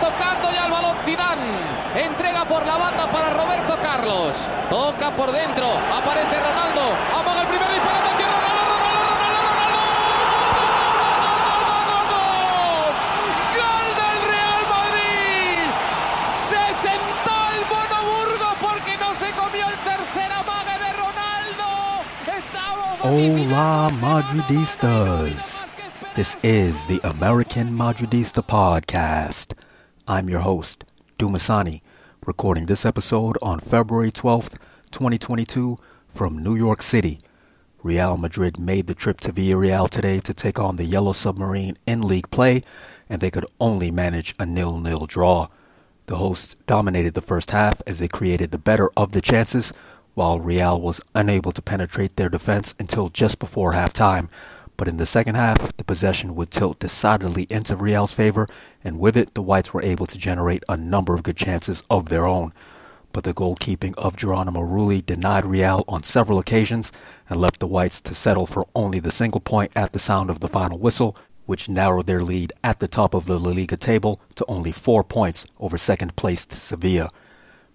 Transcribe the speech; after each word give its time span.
tocando 0.00 0.50
ya 0.52 0.66
el 0.66 0.72
balón 0.72 0.96
Zidane. 1.04 1.80
Entrega 1.94 2.44
por 2.44 2.66
la 2.66 2.76
banda 2.76 3.10
para 3.10 3.30
Roberto 3.30 3.78
Carlos. 3.82 4.48
Toca 4.68 5.14
por 5.14 5.30
dentro. 5.32 5.66
Aparece 5.94 6.40
Ronaldo. 6.40 6.82
Amaga 7.18 7.42
el 7.42 7.48
primer 7.48 7.68
disparo. 7.68 8.00
¡Ronaldo, 8.00 8.64
Ronaldo, 8.70 9.40
Ronaldo, 9.50 9.80
Ronaldo, 11.90 12.20
¡Gol 13.58 13.86
del 14.00 14.18
Real 14.30 14.62
Madrid! 14.74 15.66
Se 16.48 16.62
sentó 16.86 17.36
el 17.56 17.62
Bonoburgo 17.70 18.48
porque 18.60 18.92
no 18.98 19.10
se 19.14 19.28
comió 19.32 19.64
el 19.68 19.78
tercer 19.88 20.30
amague 20.32 20.76
de 20.84 20.90
Ronaldo. 21.02 21.68
Hola, 23.02 23.90
Madridistas. 24.00 25.66
This 26.14 26.36
is 26.42 26.86
the 26.86 27.00
American 27.04 27.72
Madridista 27.72 28.42
Podcast. 28.42 29.54
I'm 30.10 30.28
your 30.28 30.40
host, 30.40 30.84
Dumisani, 31.20 31.82
recording 32.26 32.66
this 32.66 32.84
episode 32.84 33.38
on 33.40 33.60
February 33.60 34.10
12th, 34.10 34.58
2022, 34.90 35.78
from 36.08 36.42
New 36.42 36.56
York 36.56 36.82
City. 36.82 37.20
Real 37.84 38.16
Madrid 38.16 38.58
made 38.58 38.88
the 38.88 38.94
trip 38.96 39.20
to 39.20 39.32
Villarreal 39.32 39.88
today 39.88 40.18
to 40.18 40.34
take 40.34 40.58
on 40.58 40.74
the 40.74 40.84
Yellow 40.84 41.12
Submarine 41.12 41.76
in 41.86 42.02
league 42.02 42.28
play, 42.32 42.64
and 43.08 43.20
they 43.20 43.30
could 43.30 43.46
only 43.60 43.92
manage 43.92 44.34
a 44.40 44.44
nil-nil 44.44 45.06
draw. 45.06 45.46
The 46.06 46.16
hosts 46.16 46.56
dominated 46.66 47.14
the 47.14 47.20
first 47.20 47.52
half 47.52 47.80
as 47.86 48.00
they 48.00 48.08
created 48.08 48.50
the 48.50 48.58
better 48.58 48.90
of 48.96 49.12
the 49.12 49.20
chances, 49.20 49.72
while 50.14 50.40
Real 50.40 50.80
was 50.80 51.00
unable 51.14 51.52
to 51.52 51.62
penetrate 51.62 52.16
their 52.16 52.28
defense 52.28 52.74
until 52.80 53.10
just 53.10 53.38
before 53.38 53.74
halftime. 53.74 54.28
But 54.80 54.88
in 54.88 54.96
the 54.96 55.04
second 55.04 55.34
half, 55.34 55.76
the 55.76 55.84
possession 55.84 56.34
would 56.34 56.50
tilt 56.50 56.78
decidedly 56.78 57.46
into 57.50 57.76
Real's 57.76 58.14
favor, 58.14 58.48
and 58.82 58.98
with 58.98 59.14
it, 59.14 59.34
the 59.34 59.42
Whites 59.42 59.74
were 59.74 59.82
able 59.82 60.06
to 60.06 60.16
generate 60.16 60.64
a 60.70 60.76
number 60.78 61.12
of 61.12 61.22
good 61.22 61.36
chances 61.36 61.84
of 61.90 62.08
their 62.08 62.24
own. 62.24 62.54
But 63.12 63.24
the 63.24 63.34
goalkeeping 63.34 63.94
of 63.98 64.16
Geronimo 64.16 64.60
Rulli 64.60 65.04
denied 65.04 65.44
Real 65.44 65.84
on 65.86 66.02
several 66.02 66.38
occasions 66.38 66.92
and 67.28 67.38
left 67.38 67.60
the 67.60 67.66
Whites 67.66 68.00
to 68.00 68.14
settle 68.14 68.46
for 68.46 68.66
only 68.74 69.00
the 69.00 69.10
single 69.10 69.42
point 69.42 69.70
at 69.76 69.92
the 69.92 69.98
sound 69.98 70.30
of 70.30 70.40
the 70.40 70.48
final 70.48 70.78
whistle, 70.78 71.14
which 71.44 71.68
narrowed 71.68 72.06
their 72.06 72.22
lead 72.22 72.54
at 72.64 72.80
the 72.80 72.88
top 72.88 73.12
of 73.12 73.26
the 73.26 73.38
La 73.38 73.50
Liga 73.50 73.76
table 73.76 74.18
to 74.36 74.46
only 74.48 74.72
four 74.72 75.04
points 75.04 75.44
over 75.58 75.76
second 75.76 76.16
placed 76.16 76.52
Sevilla. 76.52 77.10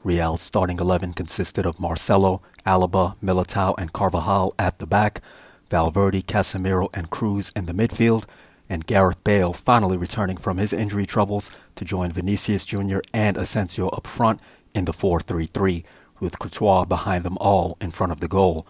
Real's 0.04 0.42
starting 0.42 0.80
11 0.80 1.14
consisted 1.14 1.68
of 1.68 1.80
Marcelo, 1.80 2.42
Alaba, 2.66 3.16
Militao, 3.22 3.76
and 3.78 3.94
Carvajal 3.94 4.56
at 4.58 4.80
the 4.80 4.88
back, 4.88 5.22
Valverde, 5.70 6.22
Casemiro, 6.22 6.90
and 6.94 7.10
Kroos 7.10 7.52
in 7.56 7.66
the 7.66 7.74
midfield, 7.74 8.26
and 8.70 8.88
Gareth 8.88 9.24
Bale 9.24 9.54
finally 9.54 9.98
returning 9.98 10.38
from 10.38 10.58
his 10.58 10.74
injury 10.74 11.06
troubles 11.06 11.52
to 11.76 11.86
join 11.86 12.12
Vinicius 12.12 12.66
Jr. 12.66 13.00
and 13.14 13.38
Asensio 13.38 13.90
up 13.90 14.08
front 14.08 14.40
in 14.74 14.86
the 14.86 14.92
4-3-3, 14.92 15.84
with 16.20 16.40
Courtois 16.40 16.86
behind 16.86 17.24
them 17.24 17.38
all 17.40 17.78
in 17.82 17.92
front 17.92 18.12
of 18.12 18.20
the 18.20 18.28
goal. 18.28 18.66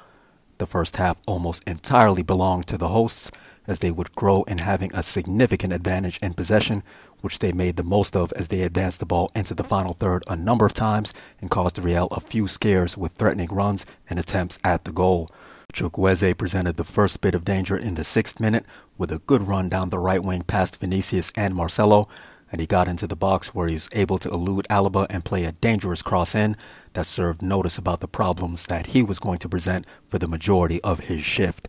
The 0.58 0.66
first 0.66 0.98
half 0.98 1.20
almost 1.26 1.64
entirely 1.68 2.24
belonged 2.24 2.68
to 2.68 2.78
the 2.78 2.90
hosts, 2.90 3.32
as 3.68 3.80
they 3.80 3.92
would 3.92 4.16
grow 4.16 4.44
in 4.44 4.60
having 4.60 4.94
a 4.94 5.04
significant 5.04 5.74
advantage 5.74 6.20
in 6.20 6.34
possession, 6.34 6.84
which 7.22 7.40
they 7.40 7.52
made 7.52 7.76
the 7.76 7.84
most 7.84 8.16
of 8.16 8.32
as 8.34 8.50
they 8.50 8.62
advanced 8.62 9.00
the 9.00 9.06
ball 9.06 9.32
into 9.36 9.54
the 9.54 9.64
final 9.64 9.94
third 9.94 10.24
a 10.28 10.36
number 10.36 10.66
of 10.66 10.74
times 10.74 11.14
and 11.42 11.50
caused 11.50 11.80
Real 11.80 12.08
a 12.12 12.20
few 12.20 12.48
scares 12.48 12.98
with 12.98 13.14
threatening 13.14 13.50
runs 13.50 13.86
and 14.10 14.20
attempts 14.20 14.60
at 14.64 14.84
the 14.86 14.92
goal. 14.92 15.30
Chukwueze 15.76 16.38
presented 16.38 16.78
the 16.78 16.86
first 16.86 17.20
bit 17.20 17.36
of 17.36 17.44
danger 17.44 17.76
in 17.76 17.96
the 17.96 18.06
sixth 18.06 18.40
minute 18.40 18.66
with 18.98 19.12
a 19.12 19.20
good 19.20 19.44
run 19.44 19.68
down 19.68 19.90
the 19.90 20.00
right 20.00 20.24
wing 20.24 20.44
past 20.44 20.80
Vinicius 20.80 21.34
and 21.36 21.54
Marcelo, 21.54 22.08
and 22.50 22.62
he 22.62 22.66
got 22.66 22.88
into 22.88 23.08
the 23.08 23.16
box 23.18 23.54
where 23.54 23.68
he 23.68 23.74
was 23.74 23.90
able 23.92 24.18
to 24.20 24.30
elude 24.30 24.66
Alaba 24.70 25.06
and 25.10 25.26
play 25.26 25.44
a 25.44 25.52
dangerous 25.52 26.02
cross 26.02 26.34
in 26.34 26.56
that 26.94 27.06
served 27.06 27.42
notice 27.42 27.78
about 27.78 28.00
the 28.00 28.08
problems 28.08 28.68
that 28.68 28.88
he 28.88 29.04
was 29.04 29.20
going 29.20 29.38
to 29.40 29.50
present 29.50 29.86
for 30.08 30.18
the 30.18 30.30
majority 30.30 30.82
of 30.82 31.02
his 31.02 31.26
shift. 31.26 31.68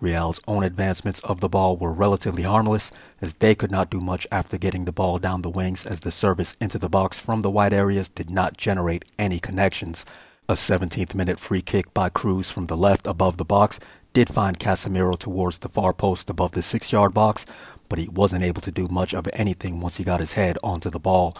Real's 0.00 0.40
own 0.48 0.64
advancements 0.64 1.20
of 1.20 1.40
the 1.40 1.48
ball 1.48 1.76
were 1.76 1.92
relatively 1.92 2.42
harmless, 2.42 2.90
as 3.20 3.34
they 3.34 3.54
could 3.54 3.70
not 3.70 3.88
do 3.88 4.00
much 4.00 4.26
after 4.32 4.58
getting 4.58 4.84
the 4.84 4.90
ball 4.90 5.20
down 5.20 5.42
the 5.42 5.48
wings, 5.48 5.86
as 5.86 6.00
the 6.00 6.10
service 6.10 6.56
into 6.60 6.76
the 6.76 6.88
box 6.88 7.20
from 7.20 7.42
the 7.42 7.50
wide 7.50 7.72
areas 7.72 8.08
did 8.08 8.30
not 8.30 8.56
generate 8.56 9.04
any 9.16 9.38
connections. 9.38 10.04
A 10.46 10.56
17th 10.56 11.14
minute 11.14 11.40
free 11.40 11.62
kick 11.62 11.94
by 11.94 12.10
Kroos 12.10 12.52
from 12.52 12.66
the 12.66 12.76
left 12.76 13.06
above 13.06 13.38
the 13.38 13.46
box 13.46 13.80
did 14.12 14.28
find 14.28 14.60
Casemiro 14.60 15.18
towards 15.18 15.60
the 15.60 15.70
far 15.70 15.94
post 15.94 16.28
above 16.28 16.52
the 16.52 16.62
six 16.62 16.92
yard 16.92 17.14
box, 17.14 17.46
but 17.88 17.98
he 17.98 18.10
wasn't 18.10 18.44
able 18.44 18.60
to 18.60 18.70
do 18.70 18.86
much 18.88 19.14
of 19.14 19.26
anything 19.32 19.80
once 19.80 19.96
he 19.96 20.04
got 20.04 20.20
his 20.20 20.34
head 20.34 20.58
onto 20.62 20.90
the 20.90 20.98
ball. 20.98 21.34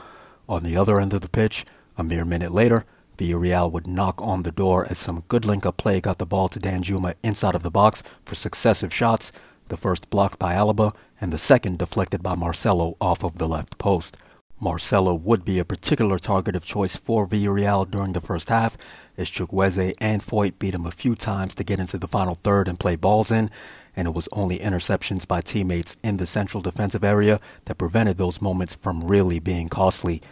On 0.49 0.63
the 0.63 0.79
other 0.79 0.99
end 0.99 1.13
of 1.13 1.21
the 1.21 1.29
pitch, 1.29 1.67
a 1.99 2.03
mere 2.03 2.25
minute 2.25 2.51
later, 2.51 2.87
Villarreal 3.19 3.71
would 3.71 3.87
knock 3.87 4.23
on 4.23 4.43
the 4.43 4.51
door 4.51 4.87
as 4.89 4.97
some 4.97 5.25
good 5.29 5.45
link 5.45 5.67
up 5.67 5.77
play 5.77 6.01
got 6.01 6.17
the 6.17 6.25
ball 6.25 6.49
to 6.49 6.59
Danjuma 6.59 7.13
inside 7.23 7.55
of 7.55 7.63
the 7.63 7.71
box 7.71 8.03
for 8.25 8.35
successive 8.35 8.95
shots, 8.95 9.33
the 9.69 9.77
first 9.77 10.09
blocked 10.09 10.39
by 10.39 10.55
Alaba 10.55 10.95
and 11.21 11.31
the 11.31 11.37
second 11.37 11.79
deflected 11.79 12.23
by 12.23 12.35
Marcelo 12.35 12.97
off 13.03 13.23
of 13.23 13.37
the 13.37 13.49
left 13.49 13.77
post. 13.77 14.17
Marcelo 14.65 15.15
would 15.15 15.45
be 15.45 15.59
a 15.59 15.65
particular 15.65 16.19
target 16.19 16.57
of 16.57 16.65
choice 16.65 16.97
for 16.97 17.29
Villarreal 17.29 17.89
during 17.89 18.13
the 18.13 18.21
first 18.23 18.49
half, 18.49 18.79
as 19.19 19.31
Chukwueze 19.31 19.93
and 20.01 20.23
Foyth 20.23 20.59
beat 20.59 20.73
him 20.73 20.87
a 20.87 20.91
few 20.91 21.15
times 21.15 21.55
to 21.57 21.65
get 21.65 21.79
into 21.79 21.99
the 21.99 22.09
final 22.09 22.35
third 22.35 22.67
and 22.67 22.81
play 22.81 22.97
balls 22.97 23.31
in, 23.31 23.51
and 23.95 24.09
it 24.09 24.15
was 24.15 24.27
only 24.33 24.59
interceptions 24.59 25.29
by 25.29 25.43
teammates 25.43 25.97
in 26.03 26.17
the 26.17 26.27
central 26.27 26.63
defensive 26.63 27.05
area 27.05 27.41
that 27.67 27.77
prevented 27.77 28.17
those 28.17 28.41
moments 28.41 28.75
from 28.75 29.07
really 29.07 29.39
being 29.39 29.69
costly. 29.69 30.23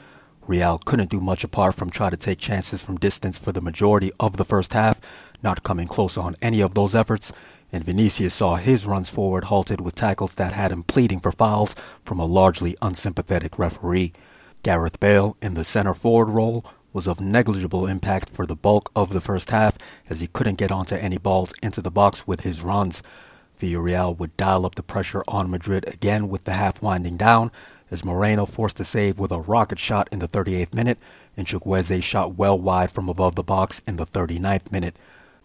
Real 0.46 0.78
couldn't 0.78 1.10
do 1.10 1.20
much 1.20 1.44
apart 1.44 1.74
from 1.74 1.90
try 1.90 2.08
to 2.08 2.16
take 2.16 2.38
chances 2.38 2.82
from 2.82 2.96
distance 2.96 3.36
for 3.36 3.52
the 3.52 3.60
majority 3.60 4.12
of 4.18 4.38
the 4.38 4.46
first 4.46 4.72
half, 4.72 4.98
not 5.42 5.62
coming 5.62 5.86
close 5.86 6.16
on 6.16 6.36
any 6.40 6.62
of 6.62 6.72
those 6.72 6.94
efforts, 6.94 7.34
and 7.72 7.84
Vinicius 7.84 8.34
saw 8.34 8.56
his 8.56 8.84
runs 8.84 9.08
forward 9.08 9.44
halted 9.44 9.80
with 9.80 9.94
tackles 9.94 10.34
that 10.34 10.52
had 10.52 10.70
him 10.70 10.82
pleading 10.82 11.20
for 11.20 11.32
fouls 11.32 11.74
from 12.04 12.20
a 12.20 12.26
largely 12.26 12.76
unsympathetic 12.82 13.58
referee. 13.58 14.12
Gareth 14.62 15.00
Bale, 15.00 15.36
in 15.40 15.54
the 15.54 15.64
center 15.64 15.94
forward 15.94 16.28
role, 16.28 16.64
was 16.92 17.06
of 17.06 17.20
negligible 17.20 17.86
impact 17.86 18.28
for 18.28 18.44
the 18.44 18.54
bulk 18.54 18.90
of 18.94 19.12
the 19.12 19.20
first 19.20 19.50
half 19.50 19.78
as 20.10 20.20
he 20.20 20.26
couldn't 20.26 20.58
get 20.58 20.70
onto 20.70 20.94
any 20.94 21.18
balls 21.18 21.54
into 21.62 21.80
the 21.80 21.90
box 21.90 22.26
with 22.26 22.40
his 22.40 22.60
runs. 22.60 23.02
Villarreal 23.58 24.16
would 24.18 24.36
dial 24.36 24.66
up 24.66 24.74
the 24.74 24.82
pressure 24.82 25.22
on 25.26 25.50
Madrid 25.50 25.84
again 25.88 26.28
with 26.28 26.44
the 26.44 26.54
half 26.54 26.82
winding 26.82 27.16
down 27.16 27.50
as 27.90 28.04
Moreno 28.04 28.46
forced 28.46 28.80
a 28.80 28.84
save 28.84 29.18
with 29.18 29.30
a 29.30 29.40
rocket 29.40 29.78
shot 29.78 30.08
in 30.12 30.18
the 30.18 30.28
38th 30.28 30.74
minute 30.74 30.98
and 31.36 31.46
Chukwueze 31.46 32.02
shot 32.02 32.34
well 32.34 32.58
wide 32.58 32.90
from 32.90 33.08
above 33.08 33.36
the 33.36 33.42
box 33.42 33.80
in 33.86 33.96
the 33.96 34.06
39th 34.06 34.70
minute. 34.72 34.96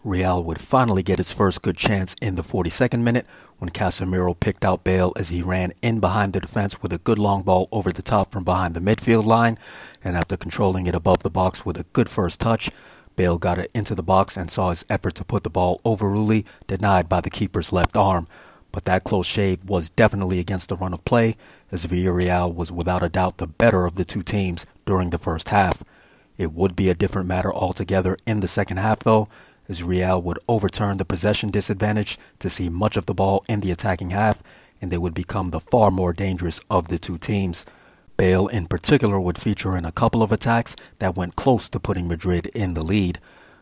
Real 0.08 0.42
would 0.42 0.60
finally 0.60 1.02
get 1.02 1.20
its 1.20 1.34
first 1.34 1.60
good 1.60 1.76
chance 1.76 2.16
in 2.22 2.34
the 2.34 2.42
42nd 2.42 3.00
minute 3.00 3.26
when 3.58 3.70
Casemiro 3.70 4.38
picked 4.38 4.64
out 4.64 4.82
Bale 4.82 5.12
as 5.16 5.28
he 5.28 5.42
ran 5.42 5.72
in 5.82 6.00
behind 6.00 6.32
the 6.32 6.40
defense 6.40 6.80
with 6.80 6.92
a 6.94 6.98
good 6.98 7.18
long 7.18 7.42
ball 7.42 7.68
over 7.70 7.92
the 7.92 8.00
top 8.00 8.32
from 8.32 8.42
behind 8.42 8.74
the 8.74 8.80
midfield 8.80 9.26
line, 9.26 9.58
and 10.02 10.16
after 10.16 10.36
controlling 10.36 10.86
it 10.86 10.94
above 10.94 11.22
the 11.22 11.30
box 11.30 11.66
with 11.66 11.76
a 11.78 11.84
good 11.92 12.08
first 12.08 12.40
touch, 12.40 12.70
Bale 13.16 13.36
got 13.36 13.58
it 13.58 13.70
into 13.74 13.94
the 13.94 14.02
box 14.02 14.36
and 14.36 14.50
saw 14.50 14.70
his 14.70 14.86
effort 14.88 15.14
to 15.16 15.24
put 15.24 15.42
the 15.42 15.50
ball 15.50 15.80
over 15.84 16.06
Rulli 16.06 16.46
denied 16.66 17.08
by 17.08 17.20
the 17.20 17.30
keeper's 17.30 17.72
left 17.72 17.96
arm. 17.96 18.26
But 18.72 18.84
that 18.84 19.04
close 19.04 19.26
shave 19.26 19.64
was 19.64 19.90
definitely 19.90 20.38
against 20.38 20.68
the 20.68 20.76
run 20.76 20.94
of 20.94 21.04
play, 21.04 21.36
as 21.70 21.86
Villarreal 21.86 22.54
was 22.54 22.72
without 22.72 23.02
a 23.02 23.08
doubt 23.08 23.38
the 23.38 23.46
better 23.46 23.84
of 23.84 23.96
the 23.96 24.04
two 24.04 24.22
teams 24.22 24.64
during 24.86 25.10
the 25.10 25.18
first 25.18 25.50
half. 25.50 25.82
It 26.38 26.52
would 26.52 26.76
be 26.76 26.88
a 26.88 26.94
different 26.94 27.28
matter 27.28 27.52
altogether 27.52 28.16
in 28.24 28.40
the 28.40 28.48
second 28.48 28.76
half, 28.76 29.00
though, 29.00 29.28
as 29.68 29.82
Real 29.82 30.20
would 30.22 30.38
overturn 30.48 30.96
the 30.96 31.04
possession 31.04 31.50
disadvantage 31.50 32.18
to 32.38 32.48
see 32.48 32.68
much 32.68 32.96
of 32.96 33.06
the 33.06 33.14
ball 33.14 33.44
in 33.48 33.60
the 33.60 33.70
attacking 33.70 34.10
half, 34.10 34.42
and 34.80 34.90
they 34.90 34.98
would 34.98 35.14
become 35.14 35.50
the 35.50 35.60
far 35.60 35.90
more 35.90 36.12
dangerous 36.12 36.60
of 36.70 36.88
the 36.88 36.98
two 36.98 37.18
teams. 37.18 37.66
Bale, 38.16 38.48
in 38.48 38.66
particular, 38.66 39.20
would 39.20 39.38
feature 39.38 39.76
in 39.76 39.84
a 39.84 39.92
couple 39.92 40.22
of 40.22 40.32
attacks 40.32 40.74
that 40.98 41.16
went 41.16 41.36
close 41.36 41.68
to 41.68 41.78
putting 41.78 42.08
Madrid 42.08 42.46
in 42.46 42.74
the 42.74 42.82
lead. 42.82 43.20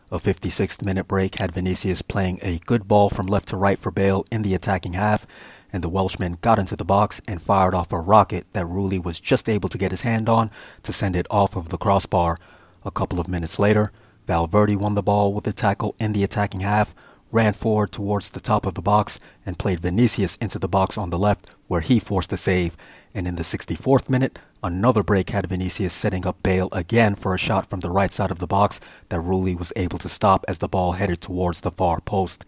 A 0.09 0.17
56th 0.17 0.83
minute 0.83 1.07
break 1.07 1.35
had 1.35 1.51
Vinicius 1.51 2.01
playing 2.01 2.39
a 2.41 2.59
good 2.59 2.87
ball 2.87 3.09
from 3.09 3.27
left 3.27 3.49
to 3.49 3.57
right 3.57 3.77
for 3.77 3.91
Bale 3.91 4.25
in 4.31 4.41
the 4.41 4.55
attacking 4.55 4.93
half, 4.93 5.27
and 5.71 5.83
the 5.83 5.89
Welshman 5.89 6.37
got 6.41 6.59
into 6.59 6.77
the 6.77 6.85
box 6.85 7.21
and 7.27 7.41
fired 7.41 7.75
off 7.75 7.91
a 7.91 7.99
rocket 7.99 8.47
that 8.53 8.65
Rulli 8.65 9.03
was 9.03 9.19
just 9.19 9.49
able 9.49 9.67
to 9.67 9.77
get 9.77 9.91
his 9.91 10.01
hand 10.01 10.29
on 10.29 10.49
to 10.83 10.93
send 10.93 11.15
it 11.15 11.27
off 11.29 11.55
of 11.55 11.69
the 11.69 11.77
crossbar. 11.77 12.39
A 12.85 12.91
couple 12.91 13.19
of 13.19 13.27
minutes 13.27 13.59
later, 13.59 13.91
Valverde 14.27 14.75
won 14.75 14.93
the 14.93 15.01
ball 15.01 15.33
with 15.33 15.47
a 15.47 15.53
tackle 15.53 15.95
in 15.99 16.11
the 16.11 16.23
attacking 16.23 16.59
half, 16.59 16.93
ran 17.31 17.53
forward 17.53 17.93
towards 17.93 18.29
the 18.29 18.41
top 18.41 18.65
of 18.65 18.73
the 18.73 18.81
box, 18.81 19.21
and 19.45 19.57
played 19.57 19.79
Vinicius 19.79 20.35
into 20.35 20.59
the 20.59 20.67
box 20.67 20.97
on 20.97 21.09
the 21.09 21.17
left, 21.17 21.49
where 21.67 21.79
he 21.79 21.97
forced 21.97 22.33
a 22.33 22.37
save. 22.37 22.75
And 23.13 23.25
in 23.25 23.35
the 23.35 23.43
64th 23.43 24.09
minute, 24.09 24.37
another 24.61 25.01
break 25.01 25.29
had 25.29 25.47
Vinicius 25.47 25.93
setting 25.93 26.27
up 26.27 26.43
Bale 26.43 26.67
again 26.73 27.15
for 27.15 27.33
a 27.33 27.37
shot 27.37 27.69
from 27.69 27.79
the 27.79 27.89
right 27.89 28.11
side 28.11 28.29
of 28.29 28.39
the 28.39 28.47
box 28.47 28.81
that 29.07 29.21
Rulli 29.21 29.57
was 29.57 29.71
able 29.77 29.97
to 29.99 30.09
stop 30.09 30.43
as 30.47 30.57
the 30.57 30.67
ball 30.67 30.91
headed 30.93 31.21
towards 31.21 31.61
the 31.61 31.71
far 31.71 32.01
post. 32.01 32.45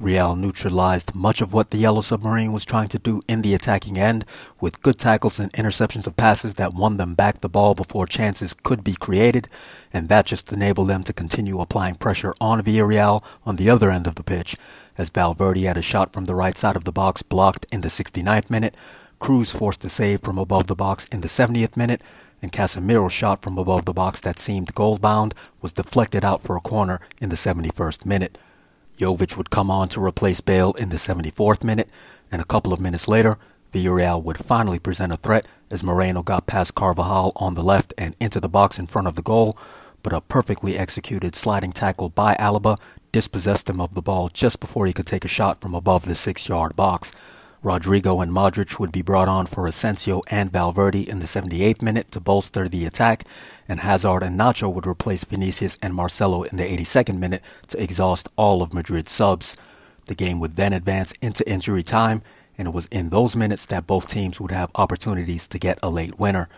Real 0.00 0.34
neutralized 0.34 1.14
much 1.14 1.42
of 1.42 1.52
what 1.52 1.70
the 1.70 1.76
Yellow 1.76 2.00
Submarine 2.00 2.54
was 2.54 2.64
trying 2.64 2.88
to 2.88 2.98
do 2.98 3.20
in 3.28 3.42
the 3.42 3.52
attacking 3.52 3.98
end, 3.98 4.24
with 4.58 4.80
good 4.80 4.98
tackles 4.98 5.38
and 5.38 5.52
interceptions 5.52 6.06
of 6.06 6.16
passes 6.16 6.54
that 6.54 6.72
won 6.72 6.96
them 6.96 7.14
back 7.14 7.42
the 7.42 7.50
ball 7.50 7.74
before 7.74 8.06
chances 8.06 8.54
could 8.54 8.82
be 8.82 8.94
created, 8.94 9.46
and 9.92 10.08
that 10.08 10.24
just 10.24 10.50
enabled 10.54 10.88
them 10.88 11.02
to 11.02 11.12
continue 11.12 11.60
applying 11.60 11.96
pressure 11.96 12.34
on 12.40 12.62
Villarreal 12.62 13.22
on 13.44 13.56
the 13.56 13.68
other 13.68 13.90
end 13.90 14.06
of 14.06 14.14
the 14.14 14.22
pitch, 14.22 14.56
as 14.96 15.10
Valverde 15.10 15.64
had 15.64 15.76
a 15.76 15.82
shot 15.82 16.14
from 16.14 16.24
the 16.24 16.34
right 16.34 16.56
side 16.56 16.76
of 16.76 16.84
the 16.84 16.92
box 16.92 17.22
blocked 17.22 17.66
in 17.70 17.82
the 17.82 17.88
69th 17.88 18.48
minute, 18.48 18.74
Kroos 19.20 19.54
forced 19.54 19.84
a 19.84 19.90
save 19.90 20.22
from 20.22 20.38
above 20.38 20.66
the 20.66 20.74
box 20.74 21.04
in 21.12 21.20
the 21.20 21.28
70th 21.28 21.76
minute, 21.76 22.00
and 22.40 22.52
Casemiro's 22.52 23.12
shot 23.12 23.42
from 23.42 23.58
above 23.58 23.84
the 23.84 23.92
box 23.92 24.22
that 24.22 24.38
seemed 24.38 24.74
goal 24.74 24.96
bound 24.96 25.34
was 25.60 25.74
deflected 25.74 26.24
out 26.24 26.40
for 26.40 26.56
a 26.56 26.60
corner 26.62 27.02
in 27.20 27.28
the 27.28 27.36
71st 27.36 28.06
minute. 28.06 28.38
Jovic 29.00 29.34
would 29.38 29.48
come 29.48 29.70
on 29.70 29.88
to 29.88 30.04
replace 30.04 30.42
Bale 30.42 30.72
in 30.74 30.90
the 30.90 30.96
74th 30.96 31.64
minute, 31.64 31.88
and 32.30 32.42
a 32.42 32.44
couple 32.44 32.70
of 32.70 32.80
minutes 32.80 33.08
later, 33.08 33.38
Villarreal 33.72 34.22
would 34.22 34.36
finally 34.36 34.78
present 34.78 35.10
a 35.10 35.16
threat 35.16 35.46
as 35.70 35.82
Moreno 35.82 36.22
got 36.22 36.46
past 36.46 36.74
Carvajal 36.74 37.32
on 37.36 37.54
the 37.54 37.62
left 37.62 37.94
and 37.96 38.14
into 38.20 38.40
the 38.40 38.48
box 38.48 38.78
in 38.78 38.86
front 38.86 39.08
of 39.08 39.14
the 39.14 39.22
goal, 39.22 39.56
but 40.02 40.12
a 40.12 40.20
perfectly 40.20 40.76
executed 40.76 41.34
sliding 41.34 41.72
tackle 41.72 42.10
by 42.10 42.34
Alaba 42.34 42.78
dispossessed 43.10 43.70
him 43.70 43.80
of 43.80 43.94
the 43.94 44.02
ball 44.02 44.28
just 44.28 44.60
before 44.60 44.84
he 44.84 44.92
could 44.92 45.06
take 45.06 45.24
a 45.24 45.28
shot 45.28 45.62
from 45.62 45.74
above 45.74 46.04
the 46.04 46.14
six 46.14 46.46
yard 46.46 46.76
box. 46.76 47.10
Rodrygo 47.62 48.22
and 48.22 48.32
Modric 48.32 48.78
would 48.78 48.90
be 48.90 49.02
brought 49.02 49.28
on 49.28 49.44
for 49.44 49.66
Asensio 49.66 50.22
and 50.30 50.50
Valverde 50.50 51.06
in 51.06 51.18
the 51.18 51.26
78th 51.26 51.82
minute 51.82 52.10
to 52.12 52.18
bolster 52.18 52.70
the 52.70 52.86
attack, 52.86 53.24
and 53.68 53.80
Hazard 53.80 54.22
and 54.22 54.40
Nacho 54.40 54.72
would 54.72 54.86
replace 54.86 55.24
Vinicius 55.24 55.76
and 55.82 55.94
Marcelo 55.94 56.42
in 56.42 56.56
the 56.56 56.64
82nd 56.64 57.18
minute 57.18 57.42
to 57.66 57.82
exhaust 57.82 58.28
all 58.36 58.62
of 58.62 58.72
Madrid's 58.72 59.12
subs. 59.12 59.58
The 60.06 60.14
game 60.14 60.40
would 60.40 60.56
then 60.56 60.72
advance 60.72 61.12
into 61.20 61.46
injury 61.46 61.82
time, 61.82 62.22
and 62.56 62.66
it 62.66 62.72
was 62.72 62.86
in 62.86 63.10
those 63.10 63.36
minutes 63.36 63.66
that 63.66 63.86
both 63.86 64.08
teams 64.08 64.40
would 64.40 64.52
have 64.52 64.70
opportunities 64.74 65.46
to 65.48 65.58
get 65.58 65.78
a 65.82 65.90
late 65.90 66.18
winner. 66.18 66.48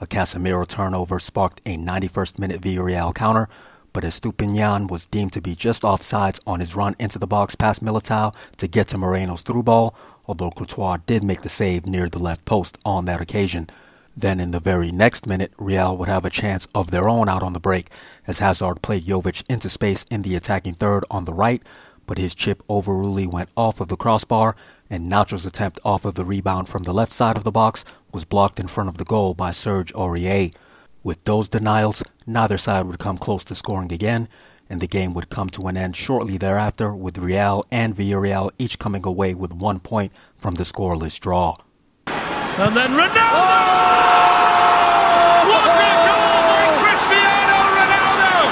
A 0.00 0.06
Casemiro 0.06 0.66
turnover 0.66 1.18
sparked 1.18 1.60
a 1.66 1.76
91st 1.76 2.38
minute 2.38 2.62
Villarreal 2.62 3.14
counter, 3.14 3.50
but 3.96 4.04
Estupiñan 4.04 4.90
was 4.90 5.06
deemed 5.06 5.32
to 5.32 5.40
be 5.40 5.54
just 5.54 5.82
offsides 5.82 6.38
on 6.46 6.60
his 6.60 6.74
run 6.74 6.94
into 6.98 7.18
the 7.18 7.26
box 7.26 7.54
past 7.54 7.82
Militao 7.82 8.34
to 8.58 8.66
get 8.68 8.88
to 8.88 8.98
Moreno's 8.98 9.40
through 9.40 9.62
ball, 9.62 9.94
although 10.26 10.50
Courtois 10.50 10.98
did 11.06 11.24
make 11.24 11.40
the 11.40 11.48
save 11.48 11.86
near 11.86 12.06
the 12.06 12.18
left 12.18 12.44
post 12.44 12.76
on 12.84 13.06
that 13.06 13.22
occasion. 13.22 13.70
Then 14.14 14.38
in 14.38 14.50
the 14.50 14.60
very 14.60 14.92
next 14.92 15.26
minute, 15.26 15.50
Real 15.56 15.96
would 15.96 16.10
have 16.10 16.26
a 16.26 16.30
chance 16.30 16.68
of 16.74 16.90
their 16.90 17.08
own 17.08 17.26
out 17.30 17.42
on 17.42 17.54
the 17.54 17.58
break 17.58 17.88
as 18.26 18.40
Hazard 18.40 18.82
played 18.82 19.06
Jovic 19.06 19.44
into 19.48 19.70
space 19.70 20.04
in 20.10 20.20
the 20.20 20.36
attacking 20.36 20.74
third 20.74 21.06
on 21.10 21.24
the 21.24 21.32
right, 21.32 21.62
but 22.06 22.18
his 22.18 22.34
chip 22.34 22.62
over 22.68 22.98
went 22.98 23.48
off 23.56 23.80
of 23.80 23.88
the 23.88 23.96
crossbar 23.96 24.54
and 24.90 25.10
Nacho's 25.10 25.46
attempt 25.46 25.80
off 25.86 26.04
of 26.04 26.16
the 26.16 26.24
rebound 26.26 26.68
from 26.68 26.82
the 26.82 26.92
left 26.92 27.14
side 27.14 27.38
of 27.38 27.44
the 27.44 27.50
box 27.50 27.82
was 28.12 28.26
blocked 28.26 28.60
in 28.60 28.68
front 28.68 28.90
of 28.90 28.98
the 28.98 29.06
goal 29.06 29.32
by 29.32 29.52
Serge 29.52 29.90
Aurier. 29.94 30.52
With 31.06 31.22
those 31.22 31.48
denials, 31.48 32.02
neither 32.26 32.58
side 32.58 32.84
would 32.86 32.98
come 32.98 33.16
close 33.16 33.44
to 33.44 33.54
scoring 33.54 33.92
again, 33.92 34.28
and 34.68 34.80
the 34.80 34.88
game 34.88 35.14
would 35.14 35.30
come 35.30 35.48
to 35.50 35.68
an 35.68 35.76
end 35.76 35.94
shortly 35.94 36.36
thereafter 36.36 36.92
with 36.96 37.16
Real 37.16 37.64
and 37.70 37.94
Villarreal 37.94 38.50
each 38.58 38.80
coming 38.80 39.06
away 39.06 39.32
with 39.32 39.52
one 39.52 39.78
point 39.78 40.10
from 40.36 40.56
the 40.56 40.64
scoreless 40.64 41.20
draw. 41.20 41.58
And 42.08 42.76
then 42.76 42.90
Ronaldo! 42.90 43.22
Oh! 43.22 43.86
What 45.46 45.62
a 45.62 45.94
goal 46.10 46.42
by 46.50 46.74
Cristiano 46.82 47.58
Ronaldo! 47.78 48.50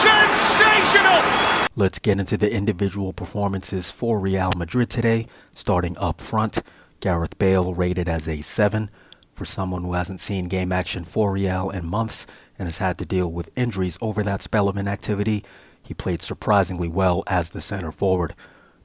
Sensational! 0.00 1.68
Let's 1.76 1.98
get 1.98 2.18
into 2.18 2.38
the 2.38 2.50
individual 2.50 3.12
performances 3.12 3.90
for 3.90 4.18
Real 4.18 4.50
Madrid 4.56 4.88
today, 4.88 5.26
starting 5.54 5.98
up 5.98 6.22
front. 6.22 6.62
Gareth 7.00 7.36
Bale 7.36 7.74
rated 7.74 8.08
as 8.08 8.26
a 8.26 8.40
7. 8.40 8.88
For 9.36 9.44
someone 9.44 9.82
who 9.82 9.92
hasn't 9.92 10.20
seen 10.20 10.48
game 10.48 10.72
action 10.72 11.04
for 11.04 11.30
Real 11.30 11.68
in 11.68 11.84
months, 11.86 12.26
and 12.58 12.66
has 12.66 12.78
had 12.78 12.96
to 12.96 13.04
deal 13.04 13.30
with 13.30 13.50
injuries 13.54 13.98
over 14.00 14.22
that 14.22 14.40
spell 14.40 14.66
of 14.66 14.78
inactivity, 14.78 15.44
he 15.82 15.92
played 15.92 16.22
surprisingly 16.22 16.88
well 16.88 17.22
as 17.26 17.50
the 17.50 17.60
center 17.60 17.92
forward. 17.92 18.34